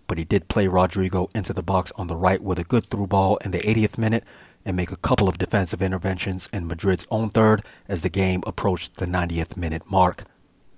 but 0.07 0.19
he 0.19 0.25
did 0.25 0.49
play 0.49 0.67
Rodrygo 0.67 1.29
into 1.35 1.53
the 1.53 1.63
box 1.63 1.93
on 1.97 2.07
the 2.07 2.17
right 2.17 2.43
with 2.43 2.59
a 2.59 2.65
good 2.65 2.87
through 2.87 3.07
ball 3.09 3.37
in 3.39 3.51
the 3.51 3.59
80th 3.59 3.99
minute 3.99 4.25
and 4.65 4.77
make 4.77 4.91
a 4.91 4.97
couple 4.97 5.29
of 5.29 5.39
defensive 5.39 5.81
interventions 5.81 6.49
in 6.53 6.67
Madrid's 6.67 7.07
own 7.11 7.31
third 7.31 7.63
as 7.89 8.03
the 8.03 8.09
game 8.09 8.43
approached 8.47 8.97
the 8.97 9.07
90th 9.07 9.57
minute 9.57 9.89
mark. 9.91 10.25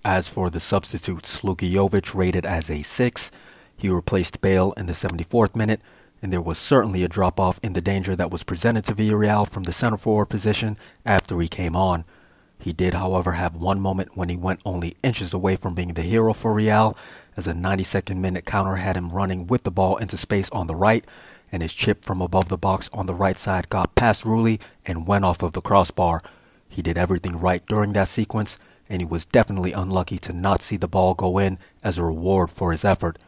As 0.05 0.29
for 0.29 0.51
the 0.51 0.61
substitutes, 0.61 1.43
Luka 1.43 1.65
Jovic 1.65 2.15
rated 2.15 2.47
as 2.47 2.71
a 2.71 2.83
6. 2.83 3.31
He 3.77 3.89
replaced 3.89 4.41
Bale 4.41 4.73
in 4.77 4.87
the 4.87 4.93
74th 4.93 5.57
minute, 5.57 5.81
and 6.21 6.33
there 6.33 6.43
was 6.43 6.59
certainly 6.59 7.03
a 7.03 7.09
drop 7.09 7.41
off 7.41 7.61
in 7.63 7.73
the 7.73 7.81
danger 7.81 8.15
that 8.17 8.31
was 8.31 8.43
presented 8.43 8.85
to 8.85 8.95
Villarreal 8.95 9.49
from 9.49 9.65
the 9.65 9.73
center 9.73 9.97
forward 9.97 10.27
position 10.27 10.77
after 11.07 11.41
he 11.41 11.49
came 11.49 11.75
on. 11.75 12.05
He 12.59 12.73
did, 12.73 12.95
however, 12.95 13.33
have 13.33 13.55
one 13.55 13.81
moment 13.81 14.17
when 14.17 14.29
he 14.29 14.37
went 14.37 14.61
only 14.65 14.97
inches 15.03 15.33
away 15.33 15.57
from 15.57 15.75
being 15.75 15.95
the 15.95 16.03
hero 16.03 16.33
for 16.33 16.53
Real, 16.53 16.97
as 17.39 17.47
a 17.47 17.55
92nd 17.55 18.17
minute 18.17 18.45
counter 18.45 18.75
had 18.75 18.97
him 18.97 19.11
running 19.11 19.47
with 19.47 19.63
the 19.63 19.71
ball 19.71 19.97
into 19.99 20.17
space 20.17 20.51
on 20.51 20.67
the 20.67 20.75
right, 20.75 21.05
and 21.53 21.63
his 21.63 21.73
chip 21.73 22.05
from 22.05 22.21
above 22.21 22.49
the 22.49 22.59
box 22.59 22.91
on 22.93 23.07
the 23.07 23.15
right 23.15 23.37
side 23.37 23.69
got 23.69 23.95
past 23.95 24.25
Rulli 24.25 24.61
and 24.85 25.07
went 25.07 25.25
off 25.25 25.45
of 25.45 25.53
the 25.53 25.61
crossbar. 25.61 26.21
He 26.69 26.83
did 26.83 26.99
everything 26.99 27.39
right 27.39 27.65
during 27.67 27.93
that 27.93 28.09
sequence, 28.09 28.59
and 28.91 29.01
he 29.01 29.07
was 29.07 29.25
definitely 29.25 29.73
unlucky 29.73 30.19
to 30.19 30.33
not 30.33 30.63
see 30.63 30.77
the 30.77 30.89
ball 30.89 31.15
go 31.15 31.39
in 31.39 31.61
as 31.85 31.97
a 31.97 32.03
reward 32.03 32.51
for 32.51 32.73
his 32.73 32.85
effort. 32.85 33.19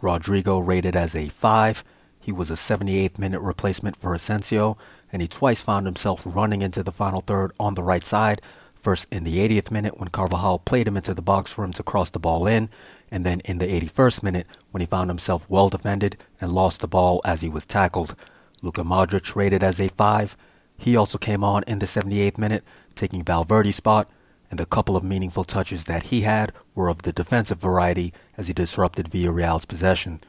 Rodrygo 0.00 0.66
rated 0.66 0.96
as 0.96 1.14
a 1.14 1.28
5. 1.28 1.84
He 2.18 2.32
was 2.32 2.50
a 2.50 2.54
78th 2.54 3.18
minute 3.18 3.42
replacement 3.42 3.98
for 3.98 4.14
Asensio, 4.14 4.78
and 5.12 5.20
he 5.20 5.28
twice 5.28 5.60
found 5.60 5.84
himself 5.84 6.22
running 6.24 6.62
into 6.62 6.82
the 6.82 6.90
final 6.90 7.20
third 7.20 7.52
on 7.60 7.74
the 7.74 7.82
right 7.82 8.04
side, 8.04 8.40
first 8.74 9.06
in 9.12 9.24
the 9.24 9.46
80th 9.46 9.70
minute 9.70 9.98
when 9.98 10.08
Carvajal 10.08 10.60
played 10.60 10.88
him 10.88 10.96
into 10.96 11.12
the 11.12 11.20
box 11.20 11.52
for 11.52 11.64
him 11.64 11.72
to 11.74 11.82
cross 11.82 12.08
the 12.08 12.18
ball 12.18 12.46
in, 12.46 12.70
and 13.10 13.24
then 13.24 13.40
in 13.40 13.58
the 13.58 13.66
81st 13.66 14.22
minute 14.22 14.46
when 14.70 14.80
he 14.80 14.86
found 14.86 15.10
himself 15.10 15.48
well 15.48 15.68
defended 15.68 16.16
and 16.40 16.52
lost 16.52 16.80
the 16.80 16.88
ball 16.88 17.20
as 17.24 17.40
he 17.40 17.48
was 17.48 17.66
tackled. 17.66 18.14
Luka 18.62 18.82
Modric 18.82 19.34
rated 19.36 19.62
as 19.62 19.80
a 19.80 19.88
5. 19.88 20.36
He 20.76 20.96
also 20.96 21.18
came 21.18 21.42
on 21.42 21.64
in 21.66 21.78
the 21.78 21.86
78th 21.86 22.38
minute, 22.38 22.64
taking 22.94 23.22
Valverde's 23.22 23.76
spot, 23.76 24.10
and 24.50 24.58
the 24.58 24.66
couple 24.66 24.96
of 24.96 25.04
meaningful 25.04 25.44
touches 25.44 25.84
that 25.84 26.04
he 26.04 26.22
had 26.22 26.52
were 26.74 26.88
of 26.88 27.02
the 27.02 27.12
defensive 27.12 27.58
variety 27.58 28.12
as 28.36 28.48
he 28.48 28.54
disrupted 28.54 29.10
Villarreal's 29.10 29.64
possession. 29.64 30.20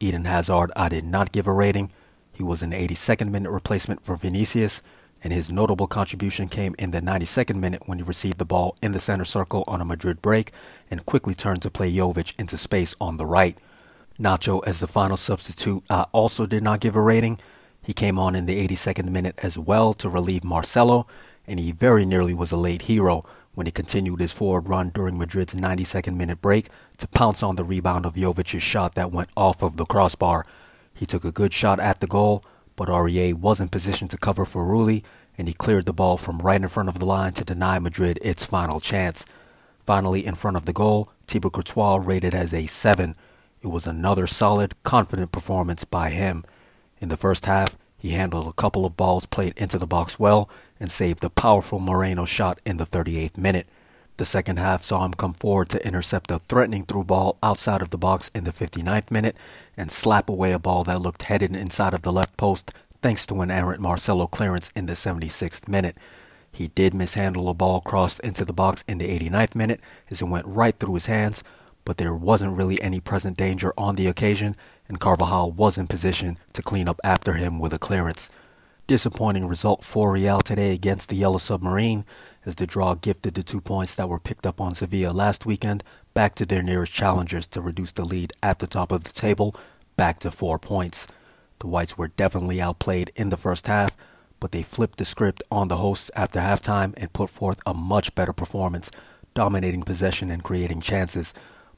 Eden 0.00 0.24
Hazard 0.24 0.70
I 0.76 0.88
did 0.88 1.04
not 1.04 1.32
give 1.32 1.46
a 1.46 1.52
rating. 1.52 1.90
He 2.32 2.42
was 2.42 2.62
an 2.62 2.72
82nd 2.72 3.30
minute 3.30 3.50
replacement 3.50 4.04
for 4.04 4.16
Vinicius, 4.16 4.82
and 5.24 5.32
his 5.32 5.50
notable 5.50 5.86
contribution 5.86 6.48
came 6.48 6.76
in 6.78 6.90
the 6.90 7.00
92nd 7.00 7.56
minute 7.56 7.82
when 7.86 7.98
he 7.98 8.04
received 8.04 8.38
the 8.38 8.44
ball 8.44 8.76
in 8.82 8.92
the 8.92 8.98
center 9.00 9.24
circle 9.24 9.64
on 9.66 9.80
a 9.80 9.84
Madrid 9.84 10.20
break 10.20 10.52
and 10.90 11.06
quickly 11.06 11.34
turned 11.34 11.62
to 11.62 11.70
play 11.70 11.90
Jovic 11.90 12.34
into 12.38 12.58
space 12.58 12.94
on 13.00 13.16
the 13.16 13.24
right. 13.24 13.56
Nacho 14.20 14.62
as 14.66 14.80
the 14.80 14.86
final 14.86 15.16
substitute 15.16 15.82
I 15.88 16.04
also 16.12 16.44
did 16.44 16.62
not 16.62 16.80
give 16.80 16.94
a 16.94 17.00
rating. 17.00 17.40
He 17.82 17.94
came 17.94 18.18
on 18.18 18.34
in 18.34 18.44
the 18.44 18.68
82nd 18.68 19.08
minute 19.08 19.34
as 19.42 19.58
well 19.58 19.94
to 19.94 20.10
relieve 20.10 20.44
Marcelo, 20.44 21.06
and 21.46 21.58
he 21.58 21.72
very 21.72 22.04
nearly 22.04 22.34
was 22.34 22.52
a 22.52 22.56
late 22.56 22.82
hero 22.82 23.24
when 23.54 23.66
he 23.66 23.72
continued 23.72 24.20
his 24.20 24.32
forward 24.32 24.68
run 24.68 24.90
during 24.90 25.16
Madrid's 25.16 25.54
92nd 25.54 26.16
minute 26.16 26.42
break 26.42 26.68
to 26.98 27.08
pounce 27.08 27.42
on 27.42 27.56
the 27.56 27.64
rebound 27.64 28.04
of 28.04 28.14
Jovic's 28.14 28.62
shot 28.62 28.94
that 28.94 29.10
went 29.10 29.30
off 29.36 29.62
of 29.62 29.78
the 29.78 29.86
crossbar. 29.86 30.44
He 30.92 31.06
took 31.06 31.24
a 31.24 31.32
good 31.32 31.52
shot 31.52 31.80
at 31.80 32.00
the 32.00 32.06
goal, 32.06 32.44
but 32.76 32.88
Aurier 32.88 33.34
was 33.34 33.60
in 33.60 33.68
position 33.68 34.08
to 34.08 34.18
cover 34.18 34.44
for 34.44 34.64
and 35.36 35.48
he 35.48 35.54
cleared 35.54 35.86
the 35.86 35.92
ball 35.92 36.16
from 36.16 36.38
right 36.38 36.62
in 36.62 36.68
front 36.68 36.88
of 36.88 36.98
the 36.98 37.06
line 37.06 37.32
to 37.32 37.44
deny 37.44 37.78
Madrid 37.78 38.18
its 38.22 38.44
final 38.44 38.80
chance. 38.80 39.26
Finally, 39.84 40.24
in 40.24 40.34
front 40.34 40.56
of 40.56 40.64
the 40.64 40.72
goal, 40.72 41.10
Thibaut 41.26 41.52
Courtois 41.52 41.96
rated 41.96 42.34
as 42.34 42.54
a 42.54 42.66
7. 42.66 43.16
It 43.62 43.66
was 43.66 43.86
another 43.86 44.26
solid, 44.26 44.74
confident 44.82 45.32
performance 45.32 45.84
by 45.84 46.10
him. 46.10 46.44
In 47.00 47.08
the 47.08 47.16
first 47.16 47.46
half, 47.46 47.76
he 47.98 48.10
handled 48.10 48.46
a 48.46 48.52
couple 48.52 48.86
of 48.86 48.96
balls 48.96 49.26
played 49.26 49.54
into 49.56 49.78
the 49.78 49.86
box 49.86 50.18
well 50.18 50.48
and 50.78 50.90
saved 50.90 51.24
a 51.24 51.30
powerful 51.30 51.78
Moreno 51.78 52.24
shot 52.24 52.60
in 52.64 52.76
the 52.76 52.86
38th 52.86 53.36
minute. 53.36 53.66
The 54.16 54.24
second 54.24 54.58
half 54.58 54.84
saw 54.84 55.04
him 55.04 55.14
come 55.14 55.32
forward 55.32 55.68
to 55.70 55.84
intercept 55.84 56.30
a 56.30 56.38
threatening 56.38 56.84
through 56.84 57.04
ball 57.04 57.36
outside 57.42 57.82
of 57.82 57.90
the 57.90 57.98
box 57.98 58.30
in 58.32 58.44
the 58.44 58.52
59th 58.52 59.10
minute 59.10 59.36
and 59.76 59.90
slap 59.90 60.28
away 60.28 60.52
a 60.52 60.58
ball 60.60 60.84
that 60.84 61.02
looked 61.02 61.22
headed 61.22 61.56
inside 61.56 61.94
of 61.94 62.02
the 62.02 62.12
left 62.12 62.36
post 62.36 62.72
thanks 63.02 63.26
to 63.26 63.40
an 63.40 63.50
errant 63.50 63.80
Marcelo 63.80 64.28
clearance 64.28 64.70
in 64.76 64.86
the 64.86 64.92
76th 64.92 65.66
minute. 65.66 65.96
He 66.52 66.68
did 66.68 66.94
mishandle 66.94 67.48
a 67.48 67.54
ball 67.54 67.80
crossed 67.80 68.20
into 68.20 68.44
the 68.44 68.52
box 68.52 68.84
in 68.86 68.98
the 68.98 69.08
89th 69.08 69.56
minute 69.56 69.80
as 70.08 70.22
it 70.22 70.28
went 70.28 70.46
right 70.46 70.78
through 70.78 70.94
his 70.94 71.06
hands, 71.06 71.42
but 71.84 71.96
there 71.96 72.14
wasn't 72.14 72.56
really 72.56 72.80
any 72.80 73.00
present 73.00 73.36
danger 73.36 73.74
on 73.76 73.96
the 73.96 74.06
occasion, 74.06 74.54
and 74.88 75.00
Carvajal 75.00 75.50
was 75.50 75.76
in 75.76 75.88
position 75.88 76.38
to 76.52 76.62
clean 76.62 76.88
up 76.88 77.00
after 77.02 77.32
him 77.32 77.58
with 77.58 77.74
a 77.74 77.78
clearance. 77.78 78.30
Disappointing 78.86 79.46
result 79.46 79.82
for 79.82 80.12
Real 80.12 80.40
today 80.40 80.72
against 80.72 81.08
the 81.08 81.16
Yellow 81.16 81.38
Submarine, 81.38 82.04
as 82.46 82.56
the 82.56 82.66
draw 82.66 82.94
gifted 82.94 83.34
the 83.34 83.42
two 83.42 83.60
points 83.60 83.94
that 83.94 84.08
were 84.08 84.18
picked 84.18 84.46
up 84.46 84.60
on 84.60 84.74
Sevilla 84.74 85.12
last 85.12 85.46
weekend 85.46 85.82
back 86.12 86.34
to 86.34 86.46
their 86.46 86.62
nearest 86.62 86.92
challengers 86.92 87.46
to 87.48 87.60
reduce 87.60 87.92
the 87.92 88.04
lead 88.04 88.32
at 88.42 88.58
the 88.58 88.66
top 88.66 88.92
of 88.92 89.04
the 89.04 89.12
table 89.12 89.54
back 89.96 90.18
to 90.20 90.30
four 90.30 90.58
points. 90.58 91.06
The 91.60 91.66
Whites 91.66 91.96
were 91.96 92.08
definitely 92.08 92.60
outplayed 92.60 93.12
in 93.16 93.30
the 93.30 93.36
first 93.36 93.66
half, 93.66 93.96
but 94.40 94.52
they 94.52 94.62
flipped 94.62 94.98
the 94.98 95.04
script 95.04 95.42
on 95.50 95.68
the 95.68 95.78
hosts 95.78 96.10
after 96.14 96.40
halftime 96.40 96.92
and 96.96 97.12
put 97.12 97.30
forth 97.30 97.60
a 97.64 97.72
much 97.72 98.14
better 98.14 98.32
performance, 98.32 98.90
dominating 99.32 99.82
possession 99.82 100.30
and 100.30 100.44
creating 100.44 100.80
chances. 100.80 101.32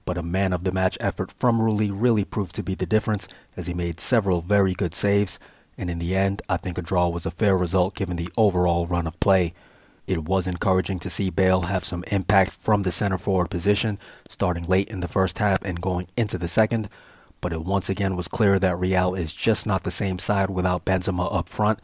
But 0.04 0.18
a 0.18 0.22
man 0.22 0.52
of 0.52 0.64
the 0.64 0.72
match 0.72 0.96
effort 1.00 1.32
from 1.32 1.60
Rulli 1.60 1.90
really 1.92 2.24
proved 2.24 2.54
to 2.56 2.62
be 2.62 2.74
the 2.74 2.86
difference 2.86 3.28
as 3.56 3.66
he 3.66 3.74
made 3.74 4.00
several 4.00 4.40
very 4.40 4.72
good 4.72 4.94
saves, 4.94 5.38
and 5.78 5.90
in 5.90 5.98
the 5.98 6.16
end, 6.16 6.42
I 6.48 6.56
think 6.56 6.78
a 6.78 6.82
draw 6.82 7.08
was 7.08 7.26
a 7.26 7.30
fair 7.30 7.56
result 7.56 7.94
given 7.94 8.16
the 8.16 8.30
overall 8.36 8.86
run 8.86 9.06
of 9.06 9.20
play. 9.20 9.52
It 10.06 10.24
was 10.24 10.46
encouraging 10.46 11.00
to 11.00 11.10
see 11.10 11.30
Bale 11.30 11.62
have 11.62 11.84
some 11.84 12.04
impact 12.12 12.52
from 12.52 12.82
the 12.82 12.92
center 12.92 13.18
forward 13.18 13.50
position, 13.50 13.98
starting 14.28 14.64
late 14.64 14.88
in 14.88 15.00
the 15.00 15.08
first 15.08 15.38
half 15.38 15.62
and 15.62 15.80
going 15.80 16.06
into 16.16 16.38
the 16.38 16.46
second. 16.46 16.88
But 17.40 17.52
it 17.52 17.64
once 17.64 17.90
again 17.90 18.14
was 18.14 18.28
clear 18.28 18.58
that 18.60 18.78
Real 18.78 19.14
is 19.14 19.32
just 19.32 19.66
not 19.66 19.82
the 19.82 19.90
same 19.90 20.20
side 20.20 20.48
without 20.50 20.84
Benzema 20.84 21.32
up 21.34 21.48
front, 21.48 21.80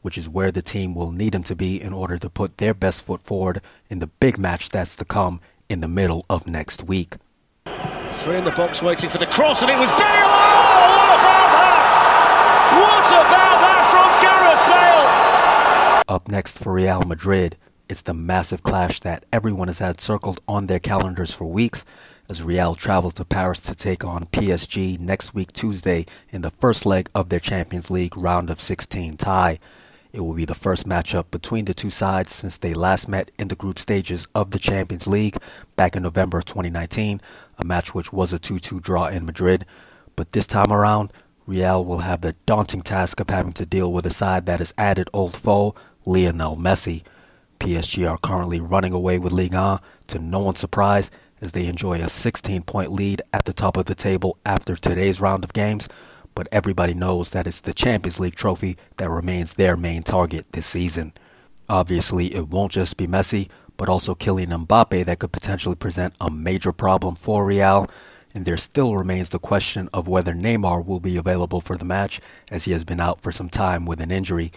which 0.00 0.16
is 0.16 0.28
where 0.28 0.50
the 0.50 0.62
team 0.62 0.94
will 0.94 1.12
need 1.12 1.34
him 1.34 1.42
to 1.44 1.54
be 1.54 1.80
in 1.80 1.92
order 1.92 2.16
to 2.16 2.30
put 2.30 2.56
their 2.56 2.72
best 2.72 3.02
foot 3.02 3.20
forward 3.20 3.60
in 3.90 3.98
the 3.98 4.06
big 4.06 4.38
match 4.38 4.70
that's 4.70 4.96
to 4.96 5.04
come 5.04 5.40
in 5.68 5.80
the 5.80 5.88
middle 5.88 6.24
of 6.30 6.46
next 6.46 6.82
week. 6.82 7.16
Three 8.12 8.38
in 8.38 8.44
the 8.44 8.52
box 8.52 8.80
waiting 8.82 9.10
for 9.10 9.18
the 9.18 9.26
cross, 9.26 9.60
and 9.60 9.70
it 9.70 9.78
was 9.78 9.90
Bale! 9.90 9.98
Oh, 10.00 10.88
what 10.96 11.10
about 11.20 11.50
that? 11.52 11.76
What 12.80 13.06
about 13.06 13.58
that 13.60 13.82
from 13.92 14.08
Gareth 14.24 16.04
Bale? 16.06 16.14
Up 16.14 16.28
next 16.28 16.58
for 16.58 16.72
Real 16.72 17.02
Madrid, 17.02 17.56
it's 17.88 18.02
the 18.02 18.14
massive 18.14 18.62
clash 18.62 19.00
that 19.00 19.24
everyone 19.32 19.68
has 19.68 19.78
had 19.78 20.00
circled 20.00 20.40
on 20.48 20.66
their 20.66 20.78
calendars 20.78 21.32
for 21.32 21.46
weeks 21.46 21.84
as 22.28 22.42
Real 22.42 22.74
travel 22.74 23.10
to 23.12 23.24
Paris 23.24 23.60
to 23.60 23.74
take 23.74 24.04
on 24.04 24.26
PSG 24.26 24.98
next 24.98 25.34
week 25.34 25.52
Tuesday 25.52 26.06
in 26.30 26.42
the 26.42 26.50
first 26.50 26.84
leg 26.84 27.08
of 27.14 27.28
their 27.28 27.40
Champions 27.40 27.90
League 27.90 28.16
round 28.16 28.50
of 28.50 28.60
16 28.60 29.16
tie. 29.16 29.60
It 30.12 30.20
will 30.20 30.34
be 30.34 30.44
the 30.44 30.54
first 30.54 30.88
matchup 30.88 31.30
between 31.30 31.66
the 31.66 31.74
two 31.74 31.90
sides 31.90 32.32
since 32.32 32.58
they 32.58 32.74
last 32.74 33.08
met 33.08 33.30
in 33.38 33.48
the 33.48 33.54
group 33.54 33.78
stages 33.78 34.26
of 34.34 34.50
the 34.50 34.58
Champions 34.58 35.06
League 35.06 35.36
back 35.76 35.94
in 35.94 36.02
November 36.02 36.38
of 36.38 36.46
2019, 36.46 37.20
a 37.58 37.64
match 37.64 37.94
which 37.94 38.12
was 38.12 38.32
a 38.32 38.38
2-2 38.38 38.82
draw 38.82 39.06
in 39.06 39.26
Madrid. 39.26 39.64
But 40.16 40.32
this 40.32 40.46
time 40.46 40.72
around, 40.72 41.12
Real 41.46 41.84
will 41.84 41.98
have 41.98 42.22
the 42.22 42.34
daunting 42.46 42.80
task 42.80 43.20
of 43.20 43.30
having 43.30 43.52
to 43.52 43.66
deal 43.66 43.92
with 43.92 44.06
a 44.06 44.10
side 44.10 44.46
that 44.46 44.58
has 44.58 44.74
added 44.76 45.08
old 45.12 45.36
foe 45.36 45.74
Lionel 46.04 46.56
Messi. 46.56 47.02
PSG 47.58 48.08
are 48.08 48.18
currently 48.18 48.60
running 48.60 48.92
away 48.92 49.18
with 49.18 49.32
Ligue 49.32 49.54
1 49.54 49.80
to 50.08 50.18
no 50.18 50.40
one's 50.40 50.60
surprise 50.60 51.10
as 51.40 51.52
they 51.52 51.66
enjoy 51.66 52.00
a 52.00 52.08
16 52.08 52.62
point 52.62 52.92
lead 52.92 53.22
at 53.32 53.44
the 53.44 53.52
top 53.52 53.76
of 53.76 53.86
the 53.86 53.94
table 53.94 54.38
after 54.44 54.76
today's 54.76 55.20
round 55.20 55.44
of 55.44 55.52
games. 55.52 55.88
But 56.34 56.48
everybody 56.52 56.94
knows 56.94 57.30
that 57.30 57.46
it's 57.46 57.60
the 57.60 57.74
Champions 57.74 58.20
League 58.20 58.36
trophy 58.36 58.76
that 58.98 59.10
remains 59.10 59.54
their 59.54 59.76
main 59.76 60.02
target 60.02 60.52
this 60.52 60.66
season. 60.66 61.12
Obviously, 61.68 62.34
it 62.34 62.48
won't 62.48 62.72
just 62.72 62.96
be 62.96 63.06
Messi, 63.06 63.48
but 63.76 63.88
also 63.88 64.14
Kylian 64.14 64.66
Mbappe 64.66 65.04
that 65.06 65.18
could 65.18 65.32
potentially 65.32 65.74
present 65.74 66.14
a 66.20 66.30
major 66.30 66.72
problem 66.72 67.14
for 67.14 67.46
Real. 67.46 67.90
And 68.34 68.44
there 68.44 68.58
still 68.58 68.94
remains 68.94 69.30
the 69.30 69.38
question 69.38 69.88
of 69.94 70.08
whether 70.08 70.34
Neymar 70.34 70.84
will 70.84 71.00
be 71.00 71.16
available 71.16 71.62
for 71.62 71.76
the 71.78 71.86
match, 71.86 72.20
as 72.50 72.66
he 72.66 72.72
has 72.72 72.84
been 72.84 73.00
out 73.00 73.22
for 73.22 73.32
some 73.32 73.48
time 73.48 73.86
with 73.86 74.00
an 74.00 74.10
injury. 74.10 74.52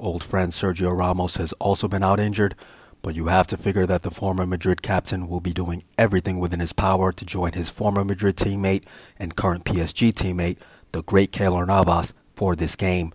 Old 0.00 0.22
friend 0.22 0.52
Sergio 0.52 0.96
Ramos 0.96 1.38
has 1.38 1.52
also 1.54 1.88
been 1.88 2.04
out 2.04 2.20
injured, 2.20 2.54
but 3.02 3.16
you 3.16 3.26
have 3.26 3.48
to 3.48 3.56
figure 3.56 3.84
that 3.84 4.02
the 4.02 4.12
former 4.12 4.46
Madrid 4.46 4.80
captain 4.80 5.26
will 5.26 5.40
be 5.40 5.52
doing 5.52 5.82
everything 5.98 6.38
within 6.38 6.60
his 6.60 6.72
power 6.72 7.10
to 7.10 7.24
join 7.24 7.52
his 7.52 7.68
former 7.68 8.04
Madrid 8.04 8.36
teammate 8.36 8.84
and 9.18 9.34
current 9.34 9.64
PSG 9.64 10.12
teammate, 10.12 10.58
the 10.92 11.02
great 11.02 11.32
Keylor 11.32 11.66
Navas, 11.66 12.14
for 12.36 12.54
this 12.54 12.76
game. 12.76 13.12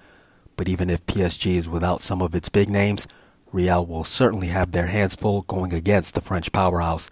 But 0.57 0.67
even 0.67 0.89
if 0.89 1.05
PSG 1.05 1.55
is 1.55 1.69
without 1.69 2.01
some 2.01 2.21
of 2.21 2.35
its 2.35 2.49
big 2.49 2.69
names, 2.69 3.07
Real 3.53 3.85
will 3.85 4.03
certainly 4.03 4.49
have 4.49 4.73
their 4.73 4.87
hands 4.87 5.15
full 5.15 5.43
going 5.43 5.71
against 5.71 6.15
the 6.15 6.21
French 6.21 6.51
powerhouse. 6.51 7.09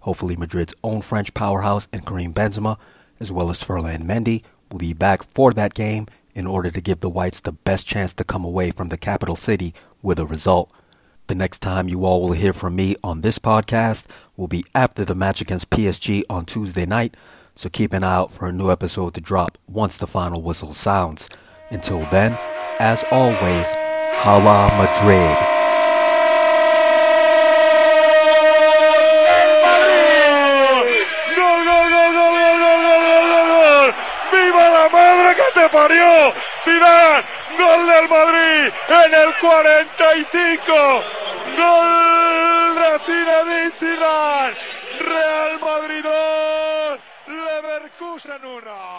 Hopefully, 0.00 0.34
Madrid's 0.34 0.74
own 0.82 1.02
French 1.02 1.34
powerhouse 1.34 1.88
and 1.92 2.06
Karim 2.06 2.32
Benzema, 2.32 2.78
as 3.18 3.30
well 3.30 3.50
as 3.50 3.62
Ferland 3.62 4.04
Mendy, 4.04 4.42
will 4.70 4.78
be 4.78 4.94
back 4.94 5.22
for 5.34 5.50
that 5.52 5.74
game 5.74 6.06
in 6.34 6.46
order 6.46 6.70
to 6.70 6.80
give 6.80 7.00
the 7.00 7.10
Whites 7.10 7.40
the 7.40 7.52
best 7.52 7.86
chance 7.86 8.12
to 8.14 8.24
come 8.24 8.44
away 8.44 8.70
from 8.70 8.88
the 8.88 8.96
capital 8.96 9.36
city 9.36 9.74
with 10.02 10.18
a 10.18 10.26
result. 10.26 10.70
The 11.26 11.34
next 11.34 11.60
time 11.60 11.88
you 11.88 12.04
all 12.04 12.22
will 12.22 12.32
hear 12.32 12.52
from 12.52 12.74
me 12.74 12.96
on 13.04 13.20
this 13.20 13.38
podcast 13.38 14.06
will 14.36 14.48
be 14.48 14.64
after 14.74 15.04
the 15.04 15.14
match 15.14 15.40
against 15.40 15.70
PSG 15.70 16.24
on 16.28 16.44
Tuesday 16.44 16.86
night, 16.86 17.16
so 17.54 17.68
keep 17.68 17.92
an 17.92 18.02
eye 18.02 18.14
out 18.14 18.32
for 18.32 18.48
a 18.48 18.52
new 18.52 18.70
episode 18.70 19.14
to 19.14 19.20
drop 19.20 19.58
once 19.68 19.96
the 19.96 20.06
final 20.06 20.42
whistle 20.42 20.74
sounds. 20.74 21.28
Until 21.70 22.00
then, 22.06 22.36
as 22.80 23.04
always, 23.10 23.72
Hala 23.72 24.68
Madrid. 24.76 25.59
En 38.90 39.14
el 39.14 39.34
45. 39.34 41.02
Gol 41.56 41.90
Zinedine 43.06 43.70
Zidane. 43.78 44.54
Real 44.98 45.60
Madrid 45.60 46.04
2, 46.04 47.00
Leverkusen 47.28 48.44
1. 48.44 48.89